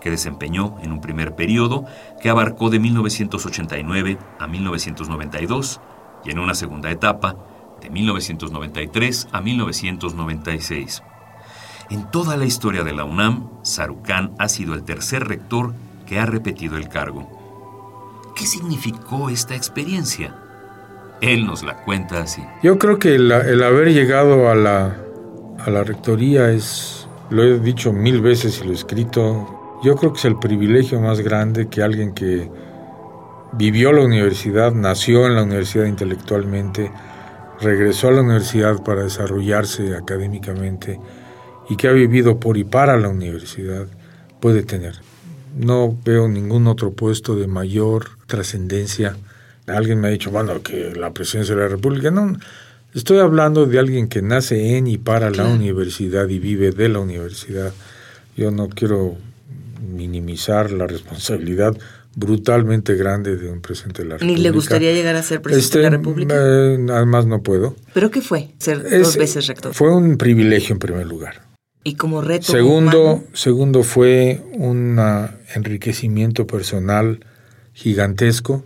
que 0.00 0.10
desempeñó 0.10 0.76
en 0.82 0.92
un 0.92 1.00
primer 1.00 1.34
periodo 1.34 1.84
que 2.20 2.30
abarcó 2.30 2.70
de 2.70 2.78
1989 2.78 4.18
a 4.38 4.46
1992 4.46 5.80
y 6.24 6.30
en 6.30 6.38
una 6.38 6.54
segunda 6.54 6.90
etapa 6.90 7.36
de 7.80 7.90
1993 7.90 9.28
a 9.32 9.40
1996. 9.40 11.02
En 11.90 12.10
toda 12.10 12.36
la 12.36 12.44
historia 12.44 12.84
de 12.84 12.92
la 12.92 13.04
UNAM, 13.04 13.48
Sarucán 13.62 14.32
ha 14.38 14.48
sido 14.48 14.74
el 14.74 14.84
tercer 14.84 15.26
rector 15.26 15.74
que 16.06 16.18
ha 16.18 16.26
repetido 16.26 16.76
el 16.76 16.88
cargo. 16.88 17.28
¿Qué 18.36 18.46
significó 18.46 19.28
esta 19.28 19.56
experiencia? 19.56 20.36
Él 21.20 21.46
nos 21.46 21.62
la 21.62 21.82
cuenta 21.84 22.22
así. 22.22 22.42
Yo 22.62 22.78
creo 22.78 22.98
que 22.98 23.16
el, 23.16 23.32
haber 23.32 23.92
llegado 23.92 24.48
a 24.48 24.54
la, 24.54 24.96
a 25.58 25.70
la 25.70 25.84
rectoría 25.84 26.50
es, 26.50 27.08
lo 27.28 27.42
he 27.42 27.58
dicho 27.58 27.92
mil 27.92 28.20
veces 28.20 28.60
y 28.60 28.64
lo 28.64 28.70
he 28.70 28.74
escrito, 28.74 29.59
yo 29.82 29.96
creo 29.96 30.12
que 30.12 30.18
es 30.18 30.24
el 30.26 30.38
privilegio 30.38 31.00
más 31.00 31.20
grande 31.20 31.68
que 31.68 31.82
alguien 31.82 32.12
que 32.12 32.50
vivió 33.52 33.92
la 33.92 34.02
universidad, 34.02 34.72
nació 34.72 35.26
en 35.26 35.34
la 35.34 35.42
universidad 35.42 35.86
intelectualmente, 35.86 36.92
regresó 37.60 38.08
a 38.08 38.12
la 38.12 38.22
universidad 38.22 38.82
para 38.82 39.04
desarrollarse 39.04 39.96
académicamente 39.96 41.00
y 41.68 41.76
que 41.76 41.88
ha 41.88 41.92
vivido 41.92 42.38
por 42.38 42.56
y 42.56 42.64
para 42.64 42.96
la 42.96 43.08
universidad 43.08 43.86
puede 44.40 44.62
tener. 44.62 44.96
No 45.56 45.96
veo 46.04 46.28
ningún 46.28 46.66
otro 46.66 46.92
puesto 46.92 47.34
de 47.36 47.46
mayor 47.46 48.06
trascendencia. 48.26 49.16
Alguien 49.66 50.00
me 50.00 50.08
ha 50.08 50.10
dicho, 50.10 50.30
bueno, 50.30 50.62
que 50.62 50.94
la 50.94 51.12
presidencia 51.12 51.54
de 51.54 51.62
la 51.62 51.68
República. 51.68 52.10
No, 52.10 52.36
estoy 52.94 53.18
hablando 53.18 53.66
de 53.66 53.78
alguien 53.78 54.08
que 54.08 54.22
nace 54.22 54.76
en 54.76 54.86
y 54.86 54.98
para 54.98 55.30
la 55.30 55.46
universidad 55.46 56.28
y 56.28 56.38
vive 56.38 56.70
de 56.70 56.88
la 56.88 57.00
universidad. 57.00 57.72
Yo 58.36 58.50
no 58.50 58.68
quiero 58.68 59.16
minimizar 59.80 60.70
la 60.70 60.86
responsabilidad 60.86 61.76
brutalmente 62.14 62.94
grande 62.94 63.36
de 63.36 63.50
un 63.50 63.60
presidente 63.60 64.02
de 64.02 64.08
la 64.08 64.14
República. 64.16 64.36
¿Ni 64.36 64.42
le 64.42 64.50
gustaría 64.50 64.92
llegar 64.92 65.16
a 65.16 65.22
ser 65.22 65.40
presidente 65.40 65.78
de 65.78 65.82
la 65.82 65.88
este, 65.88 65.96
República? 65.96 66.34
Eh, 66.36 66.86
además 66.90 67.26
no 67.26 67.42
puedo. 67.42 67.76
¿Pero 67.94 68.10
qué 68.10 68.20
fue 68.20 68.50
ser 68.58 68.82
dos 68.82 69.16
veces 69.16 69.46
rector? 69.46 69.74
Fue 69.74 69.94
un 69.94 70.16
privilegio 70.16 70.74
en 70.74 70.78
primer 70.78 71.06
lugar. 71.06 71.42
¿Y 71.82 71.94
como 71.94 72.20
reto 72.20 72.52
Segundo, 72.52 73.24
segundo 73.32 73.82
fue 73.82 74.42
un 74.52 75.00
enriquecimiento 75.54 76.46
personal 76.46 77.24
gigantesco. 77.72 78.64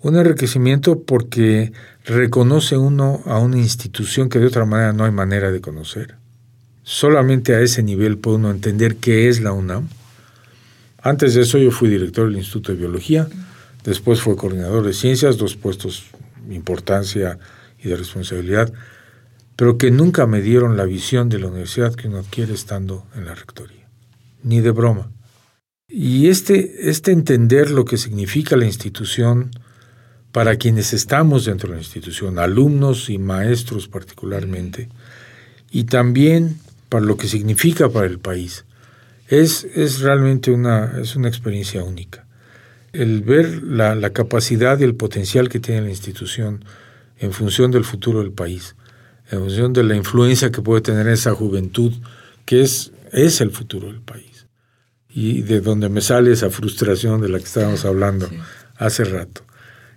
Un 0.00 0.16
enriquecimiento 0.16 1.02
porque 1.02 1.72
reconoce 2.04 2.76
uno 2.76 3.22
a 3.26 3.38
una 3.38 3.58
institución 3.58 4.28
que 4.28 4.40
de 4.40 4.46
otra 4.46 4.64
manera 4.64 4.92
no 4.92 5.04
hay 5.04 5.12
manera 5.12 5.52
de 5.52 5.60
conocer. 5.60 6.16
Solamente 6.82 7.54
a 7.54 7.60
ese 7.60 7.84
nivel 7.84 8.18
puede 8.18 8.38
uno 8.38 8.50
entender 8.50 8.96
qué 8.96 9.28
es 9.28 9.40
la 9.40 9.52
UNAM 9.52 9.88
antes 11.02 11.34
de 11.34 11.42
eso 11.42 11.58
yo 11.58 11.70
fui 11.70 11.88
director 11.88 12.28
del 12.28 12.38
Instituto 12.38 12.72
de 12.72 12.78
Biología, 12.78 13.28
después 13.84 14.20
fui 14.20 14.36
coordinador 14.36 14.86
de 14.86 14.92
ciencias, 14.92 15.36
dos 15.36 15.56
puestos 15.56 16.04
de 16.46 16.54
importancia 16.54 17.38
y 17.82 17.88
de 17.88 17.96
responsabilidad, 17.96 18.72
pero 19.56 19.78
que 19.78 19.90
nunca 19.90 20.26
me 20.26 20.40
dieron 20.40 20.76
la 20.76 20.84
visión 20.84 21.28
de 21.28 21.38
la 21.38 21.48
universidad 21.48 21.94
que 21.94 22.08
uno 22.08 22.18
adquiere 22.18 22.54
estando 22.54 23.06
en 23.16 23.24
la 23.24 23.34
rectoría, 23.34 23.88
ni 24.42 24.60
de 24.60 24.70
broma. 24.70 25.10
Y 25.88 26.28
este, 26.28 26.88
este 26.88 27.12
entender 27.12 27.70
lo 27.70 27.84
que 27.84 27.98
significa 27.98 28.56
la 28.56 28.64
institución 28.64 29.50
para 30.30 30.56
quienes 30.56 30.94
estamos 30.94 31.44
dentro 31.44 31.68
de 31.68 31.74
la 31.74 31.82
institución, 31.82 32.38
alumnos 32.38 33.10
y 33.10 33.18
maestros 33.18 33.88
particularmente, 33.88 34.88
y 35.70 35.84
también 35.84 36.58
para 36.88 37.04
lo 37.04 37.16
que 37.16 37.28
significa 37.28 37.88
para 37.88 38.06
el 38.06 38.18
país 38.18 38.64
es, 39.40 39.64
es 39.74 40.00
realmente 40.00 40.50
una, 40.50 40.98
es 41.00 41.16
una 41.16 41.28
experiencia 41.28 41.82
única. 41.82 42.26
El 42.92 43.22
ver 43.22 43.62
la, 43.62 43.94
la 43.94 44.10
capacidad 44.10 44.78
y 44.78 44.84
el 44.84 44.94
potencial 44.94 45.48
que 45.48 45.58
tiene 45.58 45.80
la 45.80 45.88
institución 45.88 46.62
en 47.18 47.32
función 47.32 47.70
del 47.70 47.84
futuro 47.84 48.18
del 48.18 48.32
país, 48.32 48.76
en 49.30 49.38
función 49.40 49.72
de 49.72 49.84
la 49.84 49.96
influencia 49.96 50.52
que 50.52 50.60
puede 50.60 50.82
tener 50.82 51.08
esa 51.08 51.32
juventud, 51.32 51.94
que 52.44 52.60
es, 52.60 52.92
es 53.10 53.40
el 53.40 53.50
futuro 53.52 53.86
del 53.86 54.02
país. 54.02 54.48
Y 55.08 55.40
de 55.40 55.62
donde 55.62 55.88
me 55.88 56.02
sale 56.02 56.32
esa 56.32 56.50
frustración 56.50 57.22
de 57.22 57.30
la 57.30 57.38
que 57.38 57.44
estábamos 57.44 57.86
hablando 57.86 58.28
hace 58.76 59.04
rato. 59.04 59.46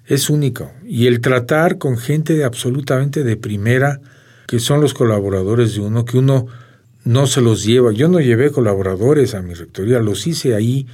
Es 0.05 0.29
único. 0.29 0.71
Y 0.85 1.07
el 1.07 1.19
tratar 1.19 1.77
con 1.77 1.97
gente 1.97 2.45
absolutamente 2.45 3.25
de 3.25 3.35
primera, 3.35 3.99
que 4.47 4.59
son 4.59 4.79
los 4.79 4.93
colaboradores 4.93 5.73
de 5.73 5.81
uno, 5.81 6.05
que 6.05 6.17
uno 6.17 6.47
no 7.05 7.27
se 7.27 7.39
los 7.39 7.63
lleva. 7.63 7.93
Yo 7.93 8.09
no 8.09 8.19
llevé 8.19 8.51
colaboradores 8.51 9.33
a 9.35 9.41
mi 9.41 9.53
rectoría, 9.53 9.99
los 9.99 10.27
hice 10.27 10.55
ahí 10.55 10.87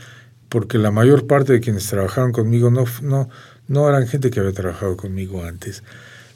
porque 0.49 0.77
la 0.77 0.91
mayor 0.91 1.25
parte 1.25 1.53
de 1.53 1.61
quienes 1.61 1.87
trabajaron 1.87 2.33
conmigo 2.33 2.69
no, 2.69 2.83
no, 3.01 3.29
no 3.67 3.89
eran 3.89 4.07
gente 4.07 4.29
que 4.29 4.41
había 4.41 4.51
trabajado 4.51 4.97
conmigo 4.97 5.43
antes. 5.45 5.81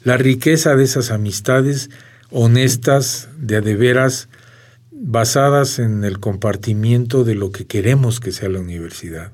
La 0.02 0.16
riqueza 0.16 0.74
de 0.74 0.84
esas 0.84 1.10
amistades 1.10 1.90
honestas, 2.30 3.28
de 3.38 3.56
adeveras, 3.56 4.28
basadas 4.90 5.78
en 5.78 6.04
el 6.04 6.18
compartimiento 6.18 7.24
de 7.24 7.34
lo 7.34 7.52
que 7.52 7.66
queremos 7.66 8.18
que 8.18 8.32
sea 8.32 8.48
la 8.48 8.60
universidad, 8.60 9.32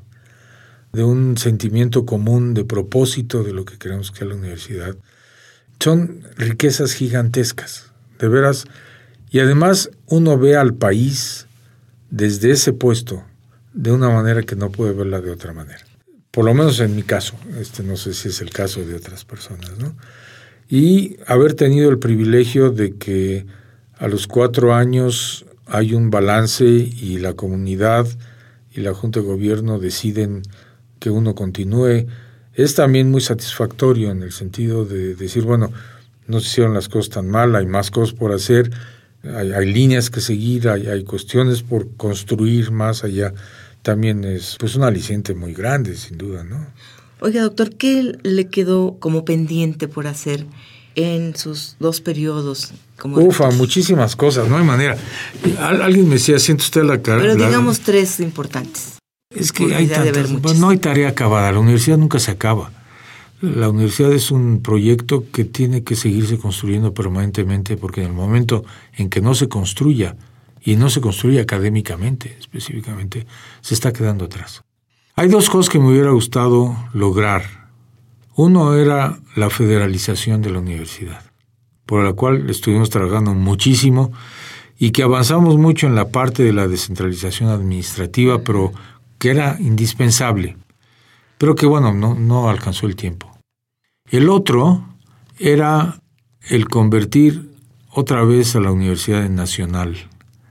de 0.93 1.05
un 1.05 1.39
sentimiento 1.39 2.05
común 2.05 2.53
de 2.53 2.65
propósito 2.65 3.45
de 3.45 3.53
lo 3.53 3.65
que 3.65 3.79
queremos 3.79 4.11
que 4.11 4.19
sea 4.19 4.29
la 4.29 4.35
universidad, 4.35 4.97
son 5.79 6.23
riquezas 6.37 6.93
gigantescas. 6.93 7.93
De 8.19 8.29
veras, 8.29 8.67
y 9.31 9.41
además 9.41 9.91
uno 10.13 10.37
ve 10.37 10.57
al 10.57 10.75
país 10.75 11.47
desde 12.11 12.51
ese 12.51 12.75
puesto 12.75 13.25
de 13.73 13.93
una 13.93 14.11
manera 14.11 14.43
que 14.43 14.57
no 14.57 14.71
puede 14.71 14.93
verla 14.93 15.23
de 15.23 15.31
otra 15.31 15.55
manera. 15.55 15.81
Por 16.31 16.45
lo 16.45 16.53
menos 16.53 16.81
en 16.81 16.95
mi 16.95 17.03
caso, 17.03 17.35
este 17.59 17.83
no 17.83 17.97
sé 17.97 18.13
si 18.13 18.29
es 18.29 18.43
el 18.43 18.51
caso 18.51 18.85
de 18.85 18.95
otras 18.95 19.25
personas, 19.25 19.79
¿no? 19.79 19.97
Y 20.69 21.17
haber 21.27 21.55
tenido 21.55 21.89
el 21.89 21.99
privilegio 21.99 22.71
de 22.71 22.97
que 22.97 23.47
a 23.97 24.07
los 24.07 24.27
cuatro 24.27 24.75
años 24.75 25.47
hay 25.65 25.95
un 25.95 26.11
balance 26.11 26.67
y 26.67 27.17
la 27.17 27.33
comunidad 27.33 28.07
y 28.71 28.83
la 28.83 28.93
Junta 28.93 29.21
de 29.21 29.27
Gobierno 29.27 29.79
deciden 29.79 30.43
que 30.99 31.09
uno 31.09 31.35
continúe, 31.35 32.07
es 32.53 32.75
también 32.75 33.11
muy 33.11 33.23
satisfactorio 33.23 34.11
en 34.11 34.23
el 34.23 34.33
sentido 34.33 34.85
de 34.85 35.15
decir, 35.15 35.45
bueno, 35.45 35.73
no 36.27 36.39
se 36.41 36.49
hicieron 36.49 36.75
las 36.75 36.91
cosas 36.91 37.15
tan 37.15 37.31
mal, 37.31 37.57
hay 37.57 37.65
más 37.65 37.91
cosas 37.91 38.15
por 38.15 38.31
hacer 38.33 38.71
hay, 39.25 39.73
líneas 39.73 40.11
que 40.11 40.21
seguir, 40.21 40.69
hay, 40.69 40.87
hay, 40.87 41.05
cuestiones 41.05 41.63
por 41.63 41.89
construir 41.97 42.71
más 42.71 43.05
allá. 43.05 43.33
También 43.83 44.25
es 44.25 44.57
pues 44.59 44.75
un 44.77 44.85
aliciente 44.85 45.35
muy 45.35 45.55
grande, 45.55 45.97
sin 45.97 46.19
duda, 46.19 46.45
¿no? 46.45 46.67
Oiga, 47.21 47.43
doctor, 47.43 47.71
¿qué 47.77 48.19
le 48.23 48.49
quedó 48.49 48.97
como 48.99 49.25
pendiente 49.25 49.87
por 49.87 50.07
hacer 50.07 50.45
en 50.97 51.37
sus 51.37 51.77
dos 51.79 52.01
periodos? 52.01 52.73
Como 52.99 53.19
Ufa, 53.19 53.51
muchísimas 53.51 54.17
cosas, 54.17 54.49
no 54.49 54.59
hay 54.59 54.65
manera. 54.65 54.97
Alguien 55.61 56.09
me 56.09 56.15
decía, 56.15 56.39
siente 56.39 56.65
usted 56.65 56.83
la 56.83 57.01
cara. 57.01 57.21
Pero 57.21 57.37
digamos 57.37 57.81
tres 57.81 58.19
importantes. 58.21 58.99
Es 59.35 59.53
que 59.53 59.75
hay 59.75 59.87
tantas, 59.87 60.59
no 60.59 60.69
hay 60.69 60.79
tarea 60.79 61.09
acabada, 61.09 61.53
la 61.53 61.61
universidad 61.61 61.97
nunca 61.97 62.19
se 62.19 62.31
acaba. 62.33 62.71
La 63.43 63.69
universidad 63.69 64.13
es 64.13 64.31
un 64.31 64.63
proyecto 64.63 65.25
que 65.31 65.45
tiene 65.45 65.85
que 65.85 65.97
seguirse 65.97 66.39
construyendo 66.39 66.95
permanentemente 66.95 67.77
porque 67.77 68.01
en 68.01 68.07
el 68.07 68.13
momento 68.15 68.65
en 68.97 69.11
que 69.11 69.21
no 69.21 69.35
se 69.35 69.49
construya, 69.49 70.17
y 70.65 70.77
no 70.77 70.89
se 70.91 71.01
construye 71.01 71.41
académicamente 71.41 72.37
específicamente, 72.39 73.27
se 73.61 73.75
está 73.75 73.93
quedando 73.93 74.27
atrás. 74.27 74.63
Hay 75.17 75.29
dos 75.29 75.51
cosas 75.51 75.71
que 75.71 75.79
me 75.79 75.89
hubiera 75.89 76.11
gustado 76.11 76.77
lograr. 76.95 77.43
Uno 78.35 78.77
era 78.77 79.19
la 79.37 79.51
federalización 79.51 80.41
de 80.41 80.51
la 80.51 80.61
universidad, 80.61 81.23
por 81.85 82.05
la 82.05 82.13
cual 82.13 82.49
estuvimos 82.49 82.91
trabajando 82.91 83.35
muchísimo 83.35 84.13
y 84.79 84.91
que 84.91 85.03
avanzamos 85.03 85.59
mucho 85.59 85.87
en 85.87 85.95
la 85.95 86.09
parte 86.09 86.43
de 86.43 86.53
la 86.53 86.67
descentralización 86.67 87.51
administrativa, 87.51 88.43
pero 88.43 88.73
que 89.19 89.31
era 89.31 89.57
indispensable, 89.61 90.57
pero 91.39 91.55
que 91.55 91.67
bueno, 91.67 91.93
no, 91.93 92.15
no 92.15 92.49
alcanzó 92.49 92.87
el 92.87 92.97
tiempo. 92.97 93.32
El 94.13 94.29
otro 94.29 94.85
era 95.39 95.99
el 96.43 96.69
convertir 96.69 97.51
otra 97.89 98.23
vez 98.25 98.55
a 98.55 98.61
la 98.61 98.71
Universidad 98.71 99.27
Nacional. 99.31 99.97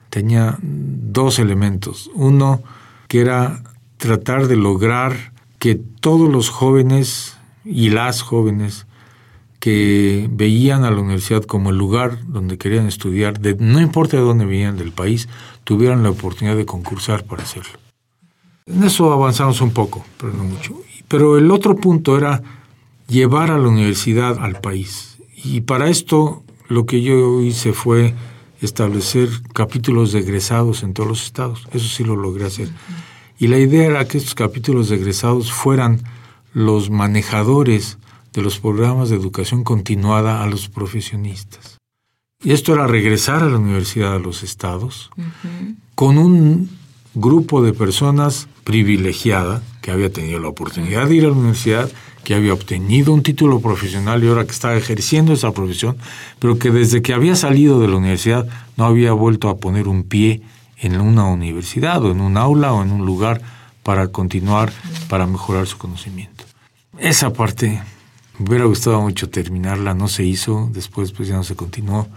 Tenía 0.10 0.58
dos 0.64 1.38
elementos. 1.38 2.10
Uno, 2.16 2.64
que 3.08 3.22
era 3.22 3.62
tratar 3.98 4.48
de 4.48 4.56
lograr 4.56 5.32
que 5.60 5.76
todos 5.76 6.28
los 6.28 6.50
jóvenes 6.50 7.38
y 7.64 7.92
las 7.92 8.24
jóvenes 8.24 8.88
que 9.60 10.28
veían 10.32 10.84
a 10.84 10.90
la 10.90 11.00
universidad 11.00 11.44
como 11.44 11.70
el 11.70 11.78
lugar 11.78 12.18
donde 12.26 12.58
querían 12.58 12.88
estudiar, 12.88 13.40
de, 13.40 13.54
no 13.60 13.80
importa 13.80 14.18
de 14.18 14.24
dónde 14.24 14.46
venían 14.46 14.76
del 14.76 14.92
país, 14.92 15.30
tuvieran 15.66 16.02
la 16.02 16.10
oportunidad 16.10 16.58
de 16.58 16.66
concursar 16.66 17.26
para 17.26 17.44
hacerlo. 17.44 17.78
En 18.66 18.84
eso 18.84 19.14
avanzamos 19.14 19.62
un 19.62 19.70
poco, 19.70 20.04
pero 20.18 20.34
no 20.34 20.46
mucho. 20.46 20.82
Pero 21.08 21.38
el 21.38 21.52
otro 21.52 21.76
punto 21.76 22.18
era 22.18 22.42
llevar 23.12 23.52
a 23.52 23.58
la 23.58 23.68
universidad 23.68 24.40
al 24.40 24.62
país. 24.62 25.18
Y 25.44 25.62
para 25.62 25.90
esto 25.90 26.44
lo 26.68 26.86
que 26.86 27.02
yo 27.02 27.42
hice 27.42 27.74
fue 27.74 28.16
establecer 28.62 29.30
capítulos 29.54 30.12
de 30.12 30.20
egresados 30.20 30.84
en 30.84 30.94
todos 30.94 31.10
los 31.10 31.26
estados. 31.26 31.68
Eso 31.74 31.88
sí 31.88 32.04
lo 32.04 32.16
logré 32.16 32.46
hacer. 32.46 32.70
Y 33.38 33.48
la 33.48 33.58
idea 33.58 33.88
era 33.88 34.08
que 34.08 34.18
estos 34.18 34.36
capítulos 34.36 34.90
de 34.90 34.96
egresados 34.96 35.52
fueran 35.52 36.02
los 36.54 36.90
manejadores 36.90 37.98
de 38.34 38.42
los 38.42 38.60
programas 38.60 39.10
de 39.10 39.18
educación 39.18 39.64
continuada 39.64 40.42
a 40.42 40.48
los 40.48 40.70
profesionistas. 40.70 41.78
Y 42.44 42.54
esto 42.54 42.74
era 42.74 42.88
regresar 42.88 43.44
a 43.44 43.50
la 43.50 43.58
universidad 43.58 44.16
a 44.16 44.20
los 44.20 44.42
estados 44.42 45.12
con 45.96 46.18
un 46.18 46.70
grupo 47.14 47.62
de 47.62 47.74
personas 47.74 48.48
privilegiada 48.64 49.62
que 49.82 49.92
había 49.92 50.12
tenido 50.12 50.40
la 50.40 50.48
oportunidad 50.48 51.08
de 51.08 51.16
ir 51.16 51.26
a 51.26 51.28
la 51.28 51.34
universidad, 51.34 51.92
que 52.24 52.36
había 52.36 52.54
obtenido 52.54 53.14
un 53.14 53.24
título 53.24 53.60
profesional 53.60 54.24
y 54.24 54.28
ahora 54.28 54.46
que 54.46 54.52
estaba 54.52 54.76
ejerciendo 54.76 55.34
esa 55.34 55.52
profesión, 55.52 55.98
pero 56.40 56.60
que 56.60 56.72
desde 56.72 57.02
que 57.02 57.14
había 57.14 57.36
salido 57.36 57.80
de 57.80 57.88
la 57.88 57.98
universidad 57.98 58.48
no 58.78 58.86
había 58.86 59.14
vuelto 59.14 59.50
a 59.50 59.58
poner 59.58 59.88
un 59.88 60.04
pie 60.04 60.42
en 60.78 61.00
una 61.00 61.26
universidad 61.26 62.04
o 62.04 62.12
en 62.12 62.22
un 62.22 62.38
aula 62.38 62.74
o 62.74 62.82
en 62.82 62.92
un 62.92 63.06
lugar 63.06 63.42
para 63.84 64.08
continuar, 64.08 64.72
para 65.10 65.26
mejorar 65.26 65.68
su 65.68 65.78
conocimiento. 65.78 66.44
Esa 66.98 67.34
parte 67.34 67.82
me 68.38 68.50
hubiera 68.50 68.66
gustado 68.66 69.02
mucho 69.02 69.30
terminarla, 69.30 69.94
no 69.94 70.08
se 70.08 70.24
hizo, 70.24 70.70
después 70.72 71.12
pues 71.12 71.30
ya 71.30 71.36
no 71.36 71.44
se 71.44 71.56
continuó. 71.56 72.08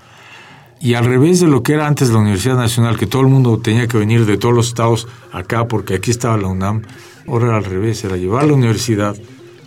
Y 0.81 0.95
al 0.95 1.07
revés 1.07 1.41
de 1.41 1.47
lo 1.47 1.63
que 1.63 1.73
era 1.73 1.87
antes 1.87 2.11
la 2.11 2.19
Universidad 2.19 2.57
Nacional, 2.57 2.99
que 2.99 3.07
todo 3.07 3.23
el 3.23 3.29
mundo 3.29 3.59
tenía 3.59 3.87
que 3.87 3.97
venir 3.97 4.27
de 4.27 4.37
todos 4.37 4.55
los 4.55 4.69
estados 4.69 5.09
acá 5.33 5.67
porque 5.67 5.95
aquí 5.95 6.11
estaba 6.11 6.37
la 6.37 6.49
UNAM, 6.49 6.83
ahora 7.27 7.47
era 7.47 7.57
al 7.57 7.65
revés, 7.65 8.05
era 8.05 8.17
llevar 8.17 8.45
la 8.45 8.53
universidad 8.55 9.17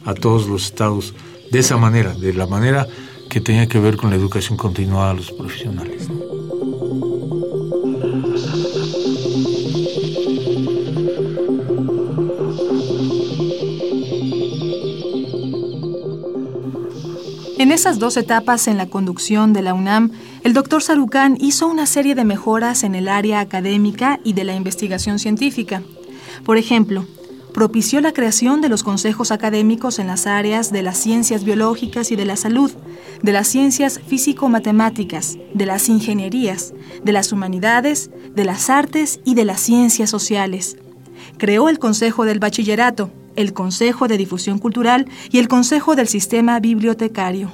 a 0.07 0.13
todos 0.13 0.47
los 0.47 0.63
estados 0.63 1.13
de 1.51 1.59
esa 1.59 1.77
manera, 1.77 2.13
de 2.13 2.33
la 2.33 2.47
manera 2.47 2.87
que 3.29 3.41
tenía 3.41 3.67
que 3.67 3.77
ver 3.77 3.97
con 3.97 4.09
la 4.09 4.15
educación 4.15 4.57
continuada 4.57 5.11
a 5.11 5.13
los 5.13 5.31
profesionales. 5.31 6.07
En 17.59 17.71
esas 17.71 17.99
dos 17.99 18.15
etapas 18.15 18.67
en 18.69 18.77
la 18.77 18.87
conducción 18.87 19.51
de 19.51 19.61
la 19.61 19.73
UNAM, 19.73 20.11
el 20.43 20.53
doctor 20.53 20.81
Sarucán 20.81 21.37
hizo 21.41 21.67
una 21.67 21.85
serie 21.85 22.15
de 22.15 22.23
mejoras 22.23 22.83
en 22.83 22.95
el 22.95 23.09
área 23.09 23.41
académica 23.41 24.21
y 24.23 24.33
de 24.33 24.45
la 24.45 24.55
investigación 24.55 25.19
científica. 25.19 25.81
Por 26.45 26.57
ejemplo, 26.57 27.05
propició 27.57 28.01
la 28.01 28.13
creación 28.13 28.61
de 28.61 28.69
los 28.69 28.83
consejos 28.83 29.31
académicos 29.31 29.97
en 29.97 30.05
las 30.05 30.27
áreas 30.27 30.71
de 30.71 30.83
las 30.83 30.95
ciencias 30.95 31.43
biológicas 31.43 32.11
y 32.11 32.15
de 32.15 32.23
la 32.23 32.35
salud, 32.35 32.71
de 33.23 33.31
las 33.31 33.47
ciencias 33.47 33.99
físico-matemáticas, 34.05 35.39
de 35.55 35.65
las 35.65 35.89
ingenierías, 35.89 36.75
de 37.03 37.11
las 37.13 37.31
humanidades, 37.31 38.11
de 38.35 38.45
las 38.45 38.69
artes 38.69 39.21
y 39.25 39.33
de 39.33 39.43
las 39.43 39.59
ciencias 39.59 40.11
sociales. 40.11 40.77
Creó 41.39 41.67
el 41.67 41.79
Consejo 41.79 42.25
del 42.25 42.37
Bachillerato, 42.37 43.09
el 43.35 43.53
Consejo 43.53 44.07
de 44.07 44.19
Difusión 44.19 44.59
Cultural 44.59 45.07
y 45.31 45.39
el 45.39 45.47
Consejo 45.47 45.95
del 45.95 46.07
Sistema 46.07 46.59
Bibliotecario. 46.59 47.51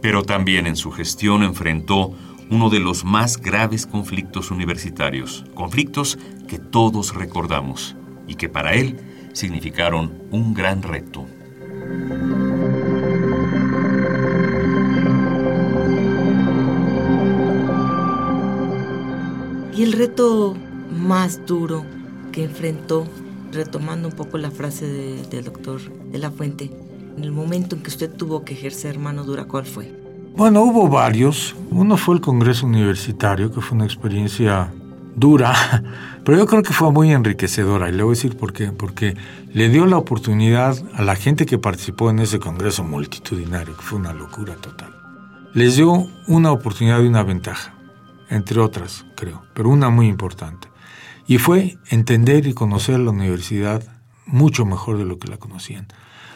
Pero 0.00 0.22
también 0.22 0.68
en 0.68 0.76
su 0.76 0.92
gestión 0.92 1.42
enfrentó 1.42 2.12
uno 2.52 2.70
de 2.70 2.78
los 2.78 3.04
más 3.04 3.36
graves 3.36 3.84
conflictos 3.84 4.52
universitarios, 4.52 5.44
conflictos 5.56 6.20
que 6.46 6.60
todos 6.60 7.16
recordamos 7.16 7.96
y 8.26 8.34
que 8.34 8.48
para 8.48 8.74
él 8.74 8.96
significaron 9.32 10.12
un 10.30 10.54
gran 10.54 10.82
reto. 10.82 11.26
Y 19.76 19.82
el 19.82 19.92
reto 19.92 20.56
más 20.90 21.44
duro 21.44 21.84
que 22.32 22.44
enfrentó 22.44 23.06
retomando 23.52 24.08
un 24.08 24.14
poco 24.14 24.38
la 24.38 24.50
frase 24.50 24.86
del 25.30 25.44
doctor 25.44 25.80
de 26.10 26.18
la 26.18 26.30
Fuente, 26.30 26.70
en 27.16 27.24
el 27.24 27.32
momento 27.32 27.76
en 27.76 27.82
que 27.82 27.90
usted 27.90 28.10
tuvo 28.10 28.44
que 28.44 28.54
ejercer 28.54 28.98
mano 28.98 29.24
dura, 29.24 29.44
¿cuál 29.44 29.66
fue? 29.66 29.92
Bueno, 30.36 30.62
hubo 30.62 30.88
varios. 30.88 31.56
Uno 31.70 31.96
fue 31.96 32.16
el 32.16 32.20
Congreso 32.20 32.66
Universitario, 32.66 33.50
que 33.50 33.60
fue 33.60 33.76
una 33.76 33.86
experiencia 33.86 34.72
dura, 35.16 35.82
pero 36.24 36.38
yo 36.38 36.46
creo 36.46 36.62
que 36.62 36.72
fue 36.72 36.92
muy 36.92 37.12
enriquecedora. 37.12 37.88
Y 37.88 37.92
le 37.92 38.04
voy 38.04 38.12
a 38.12 38.16
decir 38.16 38.36
por 38.36 38.52
qué. 38.52 38.70
Porque 38.70 39.16
le 39.52 39.68
dio 39.68 39.86
la 39.86 39.96
oportunidad 39.98 40.76
a 40.94 41.02
la 41.02 41.16
gente 41.16 41.46
que 41.46 41.58
participó 41.58 42.10
en 42.10 42.20
ese 42.20 42.38
Congreso 42.38 42.84
multitudinario, 42.84 43.76
que 43.76 43.82
fue 43.82 43.98
una 43.98 44.12
locura 44.12 44.54
total. 44.54 44.94
Les 45.54 45.76
dio 45.76 46.06
una 46.28 46.52
oportunidad 46.52 47.02
y 47.02 47.06
una 47.06 47.22
ventaja, 47.22 47.74
entre 48.28 48.60
otras, 48.60 49.06
creo, 49.16 49.42
pero 49.54 49.70
una 49.70 49.88
muy 49.88 50.06
importante. 50.06 50.68
Y 51.26 51.38
fue 51.38 51.78
entender 51.88 52.46
y 52.46 52.52
conocer 52.52 53.00
la 53.00 53.10
universidad 53.10 53.82
mucho 54.26 54.66
mejor 54.66 54.98
de 54.98 55.04
lo 55.04 55.18
que 55.18 55.28
la 55.28 55.38
conocían. 55.38 55.88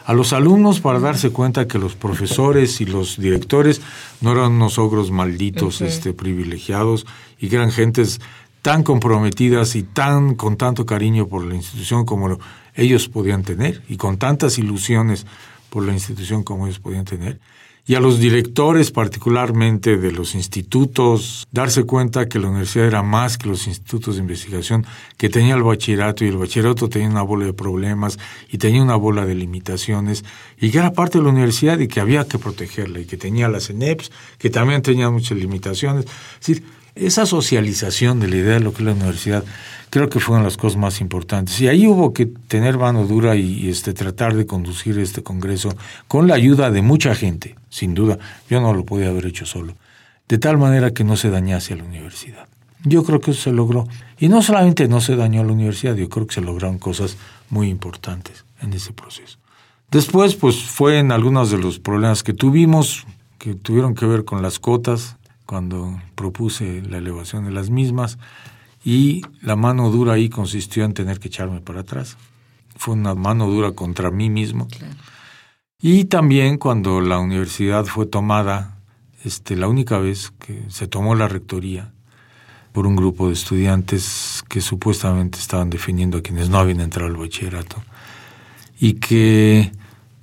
A 0.05 0.13
los 0.13 0.33
alumnos 0.33 0.79
para 0.79 0.99
darse 0.99 1.29
cuenta 1.29 1.67
que 1.67 1.77
los 1.77 1.95
profesores 1.95 2.81
y 2.81 2.85
los 2.85 3.17
directores 3.17 3.81
no 4.19 4.31
eran 4.31 4.53
unos 4.53 4.79
ogros 4.79 5.11
malditos, 5.11 5.81
este, 5.81 6.13
privilegiados, 6.13 7.05
y 7.39 7.49
que 7.49 7.57
eran 7.57 7.71
gentes 7.71 8.19
tan 8.61 8.83
comprometidas 8.83 9.75
y 9.75 9.83
tan 9.83 10.35
con 10.35 10.57
tanto 10.57 10.85
cariño 10.85 11.27
por 11.27 11.43
la 11.45 11.55
institución 11.55 12.05
como 12.05 12.37
ellos 12.75 13.09
podían 13.09 13.43
tener, 13.43 13.83
y 13.89 13.97
con 13.97 14.17
tantas 14.17 14.57
ilusiones 14.57 15.25
por 15.69 15.85
la 15.85 15.93
institución 15.93 16.43
como 16.43 16.67
ellos 16.67 16.79
podían 16.79 17.05
tener 17.05 17.39
y 17.85 17.95
a 17.95 17.99
los 17.99 18.19
directores 18.19 18.91
particularmente 18.91 19.97
de 19.97 20.11
los 20.11 20.35
institutos 20.35 21.47
darse 21.51 21.83
cuenta 21.83 22.27
que 22.27 22.39
la 22.39 22.47
universidad 22.47 22.85
era 22.85 23.03
más 23.03 23.37
que 23.37 23.49
los 23.49 23.67
institutos 23.67 24.15
de 24.15 24.21
investigación, 24.21 24.85
que 25.17 25.29
tenía 25.29 25.55
el 25.55 25.63
bachillerato 25.63 26.23
y 26.23 26.27
el 26.27 26.37
bachillerato 26.37 26.89
tenía 26.89 27.09
una 27.09 27.23
bola 27.23 27.45
de 27.45 27.53
problemas 27.53 28.19
y 28.49 28.59
tenía 28.59 28.83
una 28.83 28.95
bola 28.95 29.25
de 29.25 29.35
limitaciones 29.35 30.23
y 30.59 30.69
que 30.69 30.77
era 30.77 30.93
parte 30.93 31.17
de 31.17 31.23
la 31.23 31.31
universidad 31.31 31.79
y 31.79 31.87
que 31.87 31.99
había 31.99 32.27
que 32.27 32.37
protegerla 32.37 32.99
y 32.99 33.05
que 33.05 33.17
tenía 33.17 33.49
las 33.49 33.69
ENEPs, 33.69 34.11
que 34.37 34.49
también 34.49 34.81
tenía 34.81 35.09
muchas 35.09 35.37
limitaciones. 35.37 36.05
Es 36.05 36.47
decir, 36.47 36.63
esa 36.95 37.25
socialización 37.25 38.19
de 38.19 38.27
la 38.27 38.35
idea 38.35 38.53
de 38.55 38.59
lo 38.59 38.73
que 38.73 38.79
es 38.79 38.85
la 38.85 38.93
universidad 38.93 39.43
creo 39.91 40.09
que 40.09 40.19
fueron 40.19 40.43
las 40.43 40.57
cosas 40.57 40.77
más 40.77 41.01
importantes. 41.01 41.59
Y 41.61 41.67
ahí 41.67 41.85
hubo 41.85 42.13
que 42.13 42.25
tener 42.25 42.77
mano 42.77 43.05
dura 43.05 43.35
y, 43.35 43.69
este, 43.69 43.93
tratar 43.93 44.35
de 44.35 44.47
conducir 44.47 44.97
este 44.97 45.21
Congreso 45.21 45.69
con 46.07 46.27
la 46.27 46.35
ayuda 46.35 46.71
de 46.71 46.81
mucha 46.81 47.13
gente, 47.13 47.55
sin 47.69 47.93
duda. 47.93 48.17
Yo 48.49 48.61
no 48.61 48.73
lo 48.73 48.85
podía 48.85 49.09
haber 49.09 49.27
hecho 49.27 49.45
solo. 49.45 49.75
De 50.27 50.37
tal 50.37 50.57
manera 50.57 50.91
que 50.91 51.03
no 51.03 51.17
se 51.17 51.29
dañase 51.29 51.73
a 51.73 51.75
la 51.75 51.83
universidad. 51.83 52.47
Yo 52.83 53.03
creo 53.03 53.19
que 53.19 53.31
eso 53.31 53.41
se 53.41 53.51
logró. 53.51 53.85
Y 54.17 54.29
no 54.29 54.41
solamente 54.41 54.87
no 54.87 55.01
se 55.01 55.17
dañó 55.17 55.41
a 55.41 55.43
la 55.43 55.51
universidad, 55.51 55.95
yo 55.95 56.09
creo 56.09 56.25
que 56.25 56.35
se 56.35 56.41
lograron 56.41 56.79
cosas 56.79 57.17
muy 57.49 57.69
importantes 57.69 58.45
en 58.61 58.73
ese 58.73 58.93
proceso. 58.93 59.37
Después, 59.91 60.35
pues 60.35 60.63
fue 60.63 60.99
en 60.99 61.11
algunos 61.11 61.51
de 61.51 61.57
los 61.57 61.79
problemas 61.79 62.23
que 62.23 62.33
tuvimos, 62.33 63.05
que 63.37 63.55
tuvieron 63.55 63.93
que 63.93 64.05
ver 64.05 64.23
con 64.23 64.41
las 64.41 64.57
cotas, 64.57 65.17
cuando 65.51 65.99
propuse 66.15 66.81
la 66.81 66.99
elevación 66.99 67.43
de 67.43 67.51
las 67.51 67.69
mismas, 67.69 68.17
y 68.85 69.21
la 69.41 69.57
mano 69.57 69.89
dura 69.89 70.13
ahí 70.13 70.29
consistió 70.29 70.85
en 70.85 70.93
tener 70.93 71.19
que 71.19 71.27
echarme 71.27 71.59
para 71.59 71.81
atrás. 71.81 72.15
Fue 72.77 72.93
una 72.93 73.15
mano 73.15 73.47
dura 73.47 73.73
contra 73.73 74.11
mí 74.11 74.29
mismo. 74.29 74.69
Y 75.81 76.05
también 76.05 76.57
cuando 76.57 77.01
la 77.01 77.19
universidad 77.19 77.83
fue 77.83 78.05
tomada, 78.05 78.77
este, 79.25 79.57
la 79.57 79.67
única 79.67 79.97
vez 79.97 80.31
que 80.39 80.63
se 80.69 80.87
tomó 80.87 81.15
la 81.15 81.27
rectoría 81.27 81.91
por 82.71 82.87
un 82.87 82.95
grupo 82.95 83.27
de 83.27 83.33
estudiantes 83.33 84.45
que 84.47 84.61
supuestamente 84.61 85.37
estaban 85.37 85.69
defendiendo 85.69 86.19
a 86.19 86.21
quienes 86.21 86.49
no 86.49 86.59
habían 86.59 86.79
entrado 86.79 87.09
al 87.09 87.17
bachillerato. 87.17 87.75
Y 88.79 88.93
que 88.93 89.73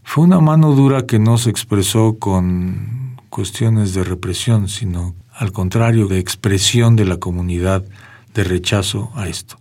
fue 0.05 0.25
una 0.25 0.41
mano 0.41 0.75
dura 0.75 1.05
que 1.05 1.19
no 1.19 1.37
se 1.37 1.51
expresó 1.51 2.17
con 2.19 3.08
cuestiones 3.29 3.95
de 3.95 4.05
represión, 4.05 4.69
sino 4.69 5.15
al 5.39 5.53
contrario, 5.53 6.09
de 6.09 6.19
expresión 6.19 6.97
de 6.97 7.05
la 7.05 7.19
comunidad 7.19 7.85
de 8.35 8.45
rechazo 8.45 9.13
a 9.15 9.29
esto. 9.29 9.57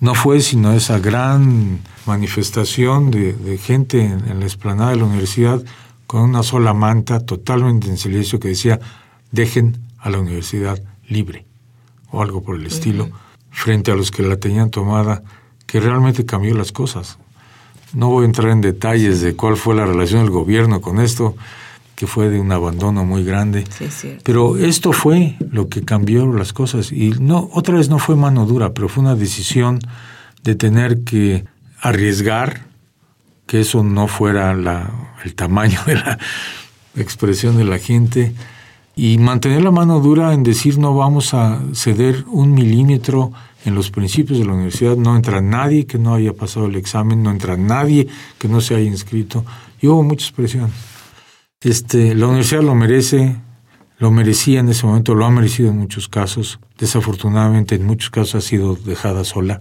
No 0.00 0.14
fue 0.14 0.40
sino 0.40 0.72
esa 0.72 1.00
gran 1.00 1.80
manifestación 2.06 3.10
de, 3.10 3.58
gente 3.58 4.04
en, 4.04 4.38
la 4.38 4.46
explanada 4.46 4.90
de 4.90 4.96
la 4.96 5.06
universidad 5.06 5.60
con 6.06 6.22
una 6.22 6.44
sola 6.44 6.72
manta 6.72 7.18
totalmente 7.18 7.88
en 7.88 7.98
silencio 7.98 8.38
que 8.38 8.48
decía 8.48 8.78
dejen 9.32 9.76
a 9.98 10.08
la 10.08 10.20
universidad 10.20 10.80
libre 11.08 11.46
o 12.12 12.22
algo 12.22 12.42
por 12.42 12.56
el 12.56 12.66
estilo, 12.66 13.10
frente 13.50 13.90
a 13.90 13.96
los 13.96 14.10
que 14.10 14.22
la 14.22 14.36
tenían 14.36 14.70
tomada, 14.70 15.22
que 15.66 15.80
realmente 15.80 16.24
cambió 16.24 16.54
las 16.54 16.72
cosas. 16.72 17.18
No 17.92 18.08
voy 18.08 18.22
a 18.22 18.26
entrar 18.26 18.50
en 18.50 18.60
detalles 18.60 19.20
de 19.20 19.34
cuál 19.34 19.56
fue 19.56 19.74
la 19.74 19.84
relación 19.84 20.22
del 20.22 20.30
gobierno 20.30 20.80
con 20.80 21.00
esto, 21.00 21.34
que 21.98 22.06
fue 22.06 22.28
de 22.28 22.38
un 22.38 22.52
abandono 22.52 23.04
muy 23.04 23.24
grande. 23.24 23.64
Sí, 23.76 23.86
es 23.86 23.94
cierto. 23.94 24.22
Pero 24.22 24.56
esto 24.56 24.92
fue 24.92 25.34
lo 25.50 25.68
que 25.68 25.82
cambió 25.82 26.32
las 26.32 26.52
cosas. 26.52 26.92
Y 26.92 27.10
no, 27.18 27.50
otra 27.52 27.74
vez 27.74 27.88
no 27.88 27.98
fue 27.98 28.14
mano 28.14 28.46
dura, 28.46 28.72
pero 28.72 28.88
fue 28.88 29.02
una 29.02 29.16
decisión 29.16 29.80
de 30.44 30.54
tener 30.54 31.02
que 31.02 31.44
arriesgar 31.80 32.66
que 33.46 33.62
eso 33.62 33.82
no 33.82 34.06
fuera 34.06 34.54
la, 34.54 34.92
el 35.24 35.34
tamaño 35.34 35.80
de 35.86 35.96
la 35.96 36.20
expresión 36.94 37.56
de 37.56 37.64
la 37.64 37.80
gente 37.80 38.32
y 38.94 39.18
mantener 39.18 39.64
la 39.64 39.72
mano 39.72 39.98
dura 39.98 40.34
en 40.34 40.44
decir 40.44 40.78
no 40.78 40.94
vamos 40.94 41.34
a 41.34 41.60
ceder 41.74 42.24
un 42.28 42.54
milímetro 42.54 43.32
en 43.64 43.74
los 43.74 43.90
principios 43.90 44.38
de 44.38 44.44
la 44.44 44.52
universidad, 44.52 44.96
no 44.96 45.16
entra 45.16 45.40
nadie 45.40 45.84
que 45.84 45.98
no 45.98 46.14
haya 46.14 46.32
pasado 46.32 46.66
el 46.66 46.76
examen, 46.76 47.24
no 47.24 47.32
entra 47.32 47.56
nadie 47.56 48.06
que 48.38 48.46
no 48.46 48.60
se 48.60 48.76
haya 48.76 48.88
inscrito. 48.88 49.44
Y 49.80 49.88
hubo 49.88 50.04
mucha 50.04 50.26
expresión. 50.26 50.70
Este, 51.60 52.14
la 52.14 52.28
universidad 52.28 52.62
lo 52.62 52.76
merece, 52.76 53.36
lo 53.98 54.12
merecía 54.12 54.60
en 54.60 54.68
ese 54.68 54.86
momento, 54.86 55.16
lo 55.16 55.24
ha 55.24 55.30
merecido 55.30 55.70
en 55.70 55.78
muchos 55.78 56.08
casos. 56.08 56.60
Desafortunadamente, 56.78 57.74
en 57.74 57.84
muchos 57.84 58.10
casos 58.10 58.36
ha 58.36 58.40
sido 58.40 58.76
dejada 58.76 59.24
sola. 59.24 59.60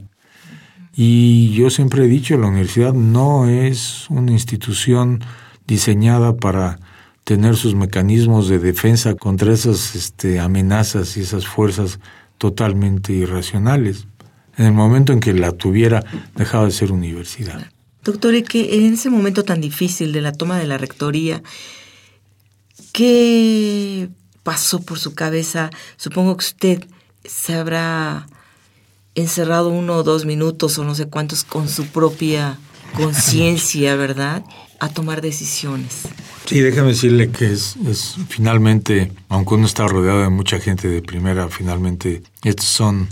Y 0.96 1.54
yo 1.54 1.72
siempre 1.72 2.06
he 2.06 2.08
dicho, 2.08 2.38
la 2.38 2.48
universidad 2.48 2.94
no 2.94 3.48
es 3.48 4.08
una 4.10 4.32
institución 4.32 5.24
diseñada 5.66 6.38
para 6.38 6.80
tener 7.24 7.56
sus 7.56 7.74
mecanismos 7.74 8.48
de 8.48 8.60
defensa 8.60 9.16
contra 9.16 9.52
esas 9.52 9.96
este, 9.96 10.40
amenazas 10.40 11.18
y 11.18 11.22
esas 11.22 11.48
fuerzas 11.48 12.00
totalmente 12.38 13.12
irracionales. 13.12 14.08
En 14.56 14.66
el 14.66 14.74
momento 14.74 15.14
en 15.14 15.20
que 15.20 15.34
la 15.34 15.52
tuviera, 15.52 16.04
dejaba 16.36 16.66
de 16.66 16.72
ser 16.72 16.92
universidad. 16.92 17.72
Doctor, 18.04 18.42
que 18.44 18.86
en 18.86 18.94
ese 18.94 19.10
momento 19.10 19.44
tan 19.44 19.62
difícil 19.62 20.14
de 20.14 20.22
la 20.22 20.32
toma 20.32 20.58
de 20.58 20.68
la 20.68 20.78
rectoría, 20.78 21.44
¿Qué 22.98 24.10
pasó 24.42 24.82
por 24.82 24.98
su 24.98 25.14
cabeza? 25.14 25.70
Supongo 25.98 26.36
que 26.36 26.46
usted 26.46 26.84
se 27.24 27.54
habrá 27.54 28.26
encerrado 29.14 29.70
uno 29.70 29.98
o 29.98 30.04
dos 30.04 30.26
minutos 30.26 30.80
o 30.80 30.84
no 30.84 30.96
sé 30.96 31.06
cuántos 31.06 31.44
con 31.44 31.70
su 31.70 31.86
propia 31.86 32.58
conciencia, 32.96 33.96
¿verdad? 33.96 34.44
A 34.80 34.90
tomar 34.90 35.22
decisiones. 35.22 36.08
Sí, 36.48 36.60
déjame 36.60 36.88
decirle 36.88 37.30
que 37.30 37.52
es, 37.52 37.76
finalmente, 38.30 39.12
aunque 39.30 39.54
uno 39.54 39.68
está 39.68 39.88
rodeado 39.88 40.22
de 40.22 40.30
mucha 40.30 40.60
gente 40.60 40.88
de 40.88 41.04
primera, 41.04 41.50
finalmente 41.50 42.24
estas 42.44 42.66
son 42.66 43.10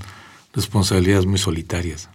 responsabilidades 0.55 1.27
muy 1.27 1.37
solitarias. 1.37 2.09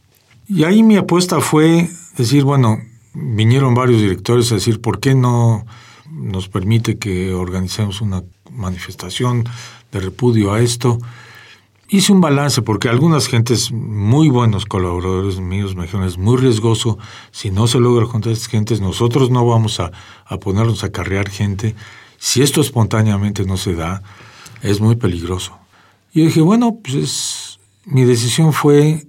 Y 0.48 0.64
ahí 0.64 0.83
mi 0.83 0.96
apuesta 0.96 1.40
fue 1.40 1.88
decir, 2.16 2.42
bueno, 2.42 2.80
vinieron 3.14 3.76
varios 3.76 4.00
directores 4.00 4.50
a 4.50 4.56
decir, 4.56 4.80
¿por 4.80 4.98
qué 4.98 5.14
no 5.14 5.66
nos 6.10 6.48
permite 6.48 6.98
que 6.98 7.32
organicemos 7.32 8.00
una 8.00 8.22
manifestación 8.50 9.44
de 9.92 10.00
repudio 10.00 10.52
a 10.52 10.60
esto. 10.60 10.98
Hice 11.88 12.12
un 12.12 12.20
balance 12.20 12.62
porque 12.62 12.88
algunas 12.88 13.26
gentes, 13.26 13.72
muy 13.72 14.28
buenos 14.28 14.64
colaboradores 14.64 15.40
míos, 15.40 15.74
me 15.74 15.84
dijeron, 15.84 16.06
es 16.06 16.18
muy 16.18 16.36
riesgoso, 16.36 16.98
si 17.32 17.50
no 17.50 17.66
se 17.66 17.80
logra 17.80 18.06
juntar 18.06 18.30
a 18.30 18.34
estas 18.34 18.48
gentes, 18.48 18.80
nosotros 18.80 19.30
no 19.30 19.44
vamos 19.44 19.80
a, 19.80 19.90
a 20.24 20.36
ponernos 20.38 20.84
a 20.84 20.92
carrear 20.92 21.28
gente. 21.28 21.74
Si 22.18 22.42
esto 22.42 22.60
espontáneamente 22.60 23.44
no 23.44 23.56
se 23.56 23.74
da, 23.74 24.02
es 24.62 24.80
muy 24.80 24.96
peligroso. 24.96 25.58
Y 26.12 26.20
yo 26.20 26.26
dije, 26.26 26.40
bueno, 26.42 26.78
pues 26.82 27.58
mi 27.86 28.04
decisión 28.04 28.52
fue 28.52 29.06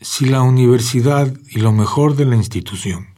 si 0.00 0.24
la 0.24 0.42
universidad 0.42 1.32
y 1.50 1.58
lo 1.60 1.72
mejor 1.72 2.16
de 2.16 2.24
la 2.24 2.36
institución 2.36 3.08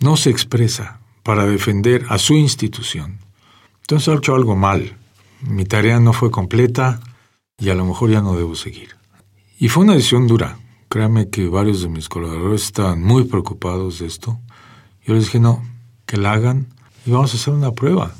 no 0.00 0.16
se 0.16 0.30
expresa 0.30 1.01
para 1.22 1.46
defender 1.46 2.04
a 2.08 2.18
su 2.18 2.34
institución. 2.34 3.18
Entonces 3.82 4.08
he 4.08 4.16
hecho 4.16 4.34
algo 4.34 4.56
mal. 4.56 4.96
Mi 5.40 5.64
tarea 5.64 6.00
no 6.00 6.12
fue 6.12 6.30
completa 6.30 7.00
y 7.58 7.70
a 7.70 7.74
lo 7.74 7.84
mejor 7.84 8.10
ya 8.10 8.20
no 8.20 8.36
debo 8.36 8.54
seguir. 8.54 8.96
Y 9.58 9.68
fue 9.68 9.84
una 9.84 9.94
decisión 9.94 10.26
dura. 10.26 10.58
Créame 10.88 11.30
que 11.30 11.48
varios 11.48 11.82
de 11.82 11.88
mis 11.88 12.08
colaboradores 12.08 12.64
estaban 12.64 13.02
muy 13.02 13.24
preocupados 13.24 14.00
de 14.00 14.06
esto. 14.06 14.40
Yo 15.06 15.14
les 15.14 15.24
dije, 15.24 15.40
no, 15.40 15.62
que 16.06 16.16
la 16.16 16.32
hagan 16.32 16.68
y 17.06 17.10
vamos 17.10 17.32
a 17.32 17.36
hacer 17.36 17.54
una 17.54 17.72
prueba. 17.72 18.14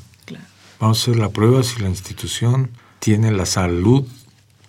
Vamos 0.79 0.99
a 0.99 1.01
hacer 1.01 1.17
la 1.17 1.29
prueba 1.29 1.63
si 1.63 1.81
la 1.81 1.87
institución 1.87 2.71
tiene 2.99 3.31
la 3.31 3.45
salud 3.45 4.05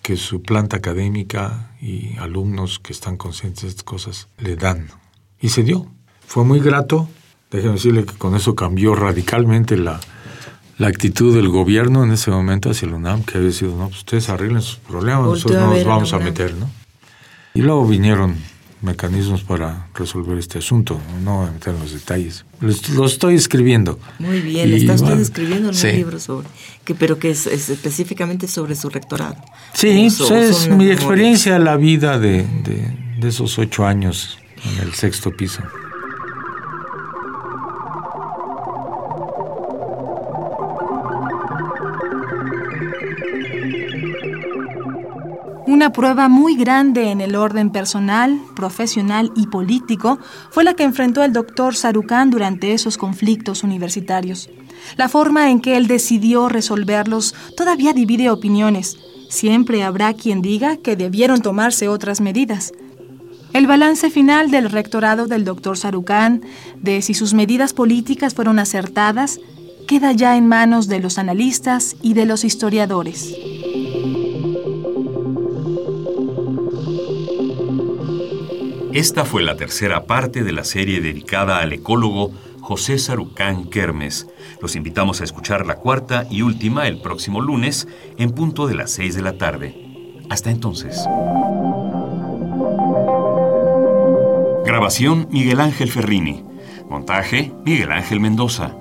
que 0.03 0.17
su 0.17 0.43
planta 0.43 0.77
académica 0.77 1.75
y 1.81 2.17
alumnos 2.19 2.79
que 2.79 2.93
están 2.93 3.17
conscientes 3.17 3.63
de 3.63 3.69
estas 3.71 3.85
cosas 3.85 4.29
le 4.39 4.55
dan. 4.55 4.91
Y 5.41 5.49
se 5.49 5.63
dio. 5.63 5.87
Fue 6.27 6.45
muy 6.45 6.61
grato, 6.61 7.09
Déjeme 7.55 7.75
decirle 7.75 8.05
que 8.05 8.15
con 8.15 8.35
eso 8.35 8.57
cambió 8.57 8.97
radicalmente 8.97 9.77
la, 9.77 10.01
la 10.77 10.89
actitud 10.89 11.33
del 11.33 11.49
gobierno 11.49 12.03
en 12.03 12.11
ese 12.11 12.33
momento 12.33 12.69
hacia 12.69 12.87
el 12.87 12.95
UNAM, 12.95 13.23
que 13.23 13.39
había 13.39 13.53
sido, 13.53 13.77
no, 13.77 13.87
pues 13.87 13.99
ustedes 13.99 14.29
arreglen 14.29 14.61
sus 14.61 14.79
problemas, 14.79 15.25
nosotros 15.25 15.61
no 15.61 15.71
nos 15.73 15.85
vamos 15.85 16.13
a, 16.13 16.19
meter, 16.19 16.53
¿no? 16.55 16.69
Y 17.55 17.63
luego 17.63 17.87
vinieron 17.87 18.35
mecanismos 18.83 19.45
para 19.45 19.87
resolver 19.95 20.37
este 20.37 20.59
asunto, 20.59 21.01
no 21.23 21.39
voy 21.39 21.49
a 21.49 21.53
meter 21.53 21.75
en 21.75 21.81
los 21.81 21.93
detalles. 21.93 22.45
Lo, 22.61 23.07
estoy 23.07 23.37
escribiendo. 23.37 24.01
Muy 24.19 24.41
bien, 24.41 24.73
le 24.73 24.79
está 24.79 24.95
usted 24.95 25.21
escribiendo 25.21 25.71
en 25.71 25.77
un 25.77 25.93
libro 25.93 26.19
sobre, 26.19 26.49
que, 26.85 26.97
pero 26.97 27.21
que 27.21 27.31
es, 27.31 27.47
específicamente 27.47 28.49
sobre 28.49 28.75
su 28.75 28.91
rectorado. 28.91 29.37
Sí, 29.75 30.09
pues 30.19 30.31
es 30.33 30.69
mi 30.69 30.91
experiencia, 30.91 31.61
la 31.61 31.77
vida 31.77 32.19
de, 32.19 32.39
de, 32.65 33.15
de 33.21 33.29
esos 33.29 33.61
ocho 33.61 33.87
años 33.87 34.39
en 34.65 34.89
el 34.89 34.95
sexto 34.95 35.31
piso. 35.31 35.63
Una 45.67 45.93
prueba 45.93 46.29
muy 46.29 46.57
grande 46.57 47.11
en 47.11 47.23
el 47.23 47.37
orden 47.37 47.71
personal, 47.71 48.39
profesional 48.55 49.33
y 49.35 49.47
político 49.47 50.19
fue 50.51 50.63
la 50.63 50.75
que 50.75 50.83
enfrentó 50.83 51.25
el 51.25 51.33
doctor 51.33 51.75
Sarucán 51.75 52.31
durante 52.31 52.75
esos 52.75 52.99
conflictos 52.99 53.65
universitarios. 53.65 54.51
La 54.99 55.09
forma 55.09 55.51
en 55.51 55.61
que 55.61 55.79
él 55.79 55.87
decidió 55.87 56.51
resolverlos 56.51 57.35
todavía 57.57 57.95
divide 57.95 58.31
opiniones. 58.31 58.99
Siempre 59.31 59.83
habrá 59.83 60.13
quien 60.13 60.43
diga 60.43 60.77
que 60.77 60.97
debieron 60.97 61.41
tomarse 61.41 61.89
otras 61.89 62.21
medidas. 62.21 62.73
El 63.55 63.67
balance 63.67 64.11
final 64.11 64.51
del 64.51 64.71
rectorado 64.71 65.27
del 65.27 65.47
doctor 65.47 65.79
Sarucán, 65.79 66.43
de 66.77 67.01
si 67.01 67.15
sus 67.15 67.33
medidas 67.33 67.73
políticas 67.73 68.35
fueron 68.35 68.59
acertadas, 68.59 69.41
queda 69.87 70.13
ya 70.13 70.37
en 70.37 70.47
manos 70.47 70.89
de 70.89 71.01
los 71.01 71.17
analistas 71.17 71.97
y 72.03 72.13
de 72.13 72.27
los 72.27 72.45
historiadores. 72.45 73.35
Esta 78.95 79.25
fue 79.25 79.43
la 79.43 79.57
tercera 79.57 80.05
parte 80.05 80.45
de 80.45 80.53
la 80.53 80.63
serie 80.63 81.01
dedicada 81.01 81.59
al 81.59 81.73
ecólogo 81.73 82.31
José 82.61 82.97
Sarucán 82.97 83.65
Kermes. 83.65 84.29
Los 84.63 84.77
invitamos 84.77 85.21
a 85.21 85.25
escuchar 85.25 85.67
la 85.67 85.75
cuarta 85.75 86.29
y 86.31 86.43
última 86.43 86.87
el 86.87 87.01
próximo 87.01 87.41
lunes 87.41 87.89
en 88.19 88.31
punto 88.31 88.69
de 88.69 88.77
las 88.77 88.93
seis 88.93 89.17
de 89.17 89.23
la 89.23 89.37
tarde. 89.37 89.75
Hasta 90.31 90.53
entonces. 90.53 91.05
Grabación 94.65 95.27
Miguel 95.33 95.59
Ángel 95.59 95.91
Ferrini. 95.91 96.45
Montaje 96.89 97.53
Miguel 97.65 97.91
Ángel 97.91 98.21
Mendoza. 98.21 98.77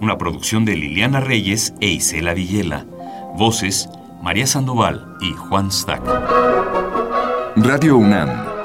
Una 0.00 0.16
producción 0.16 0.64
de 0.64 0.76
Liliana 0.76 1.20
Reyes 1.20 1.74
e 1.82 1.88
Isela 1.88 2.32
Villela. 2.32 2.86
Voces 3.36 3.90
María 4.22 4.46
Sandoval 4.46 5.18
y 5.20 5.32
Juan 5.32 5.70
Stack. 5.70 6.02
Radio 7.56 7.98
UNAM 7.98 8.57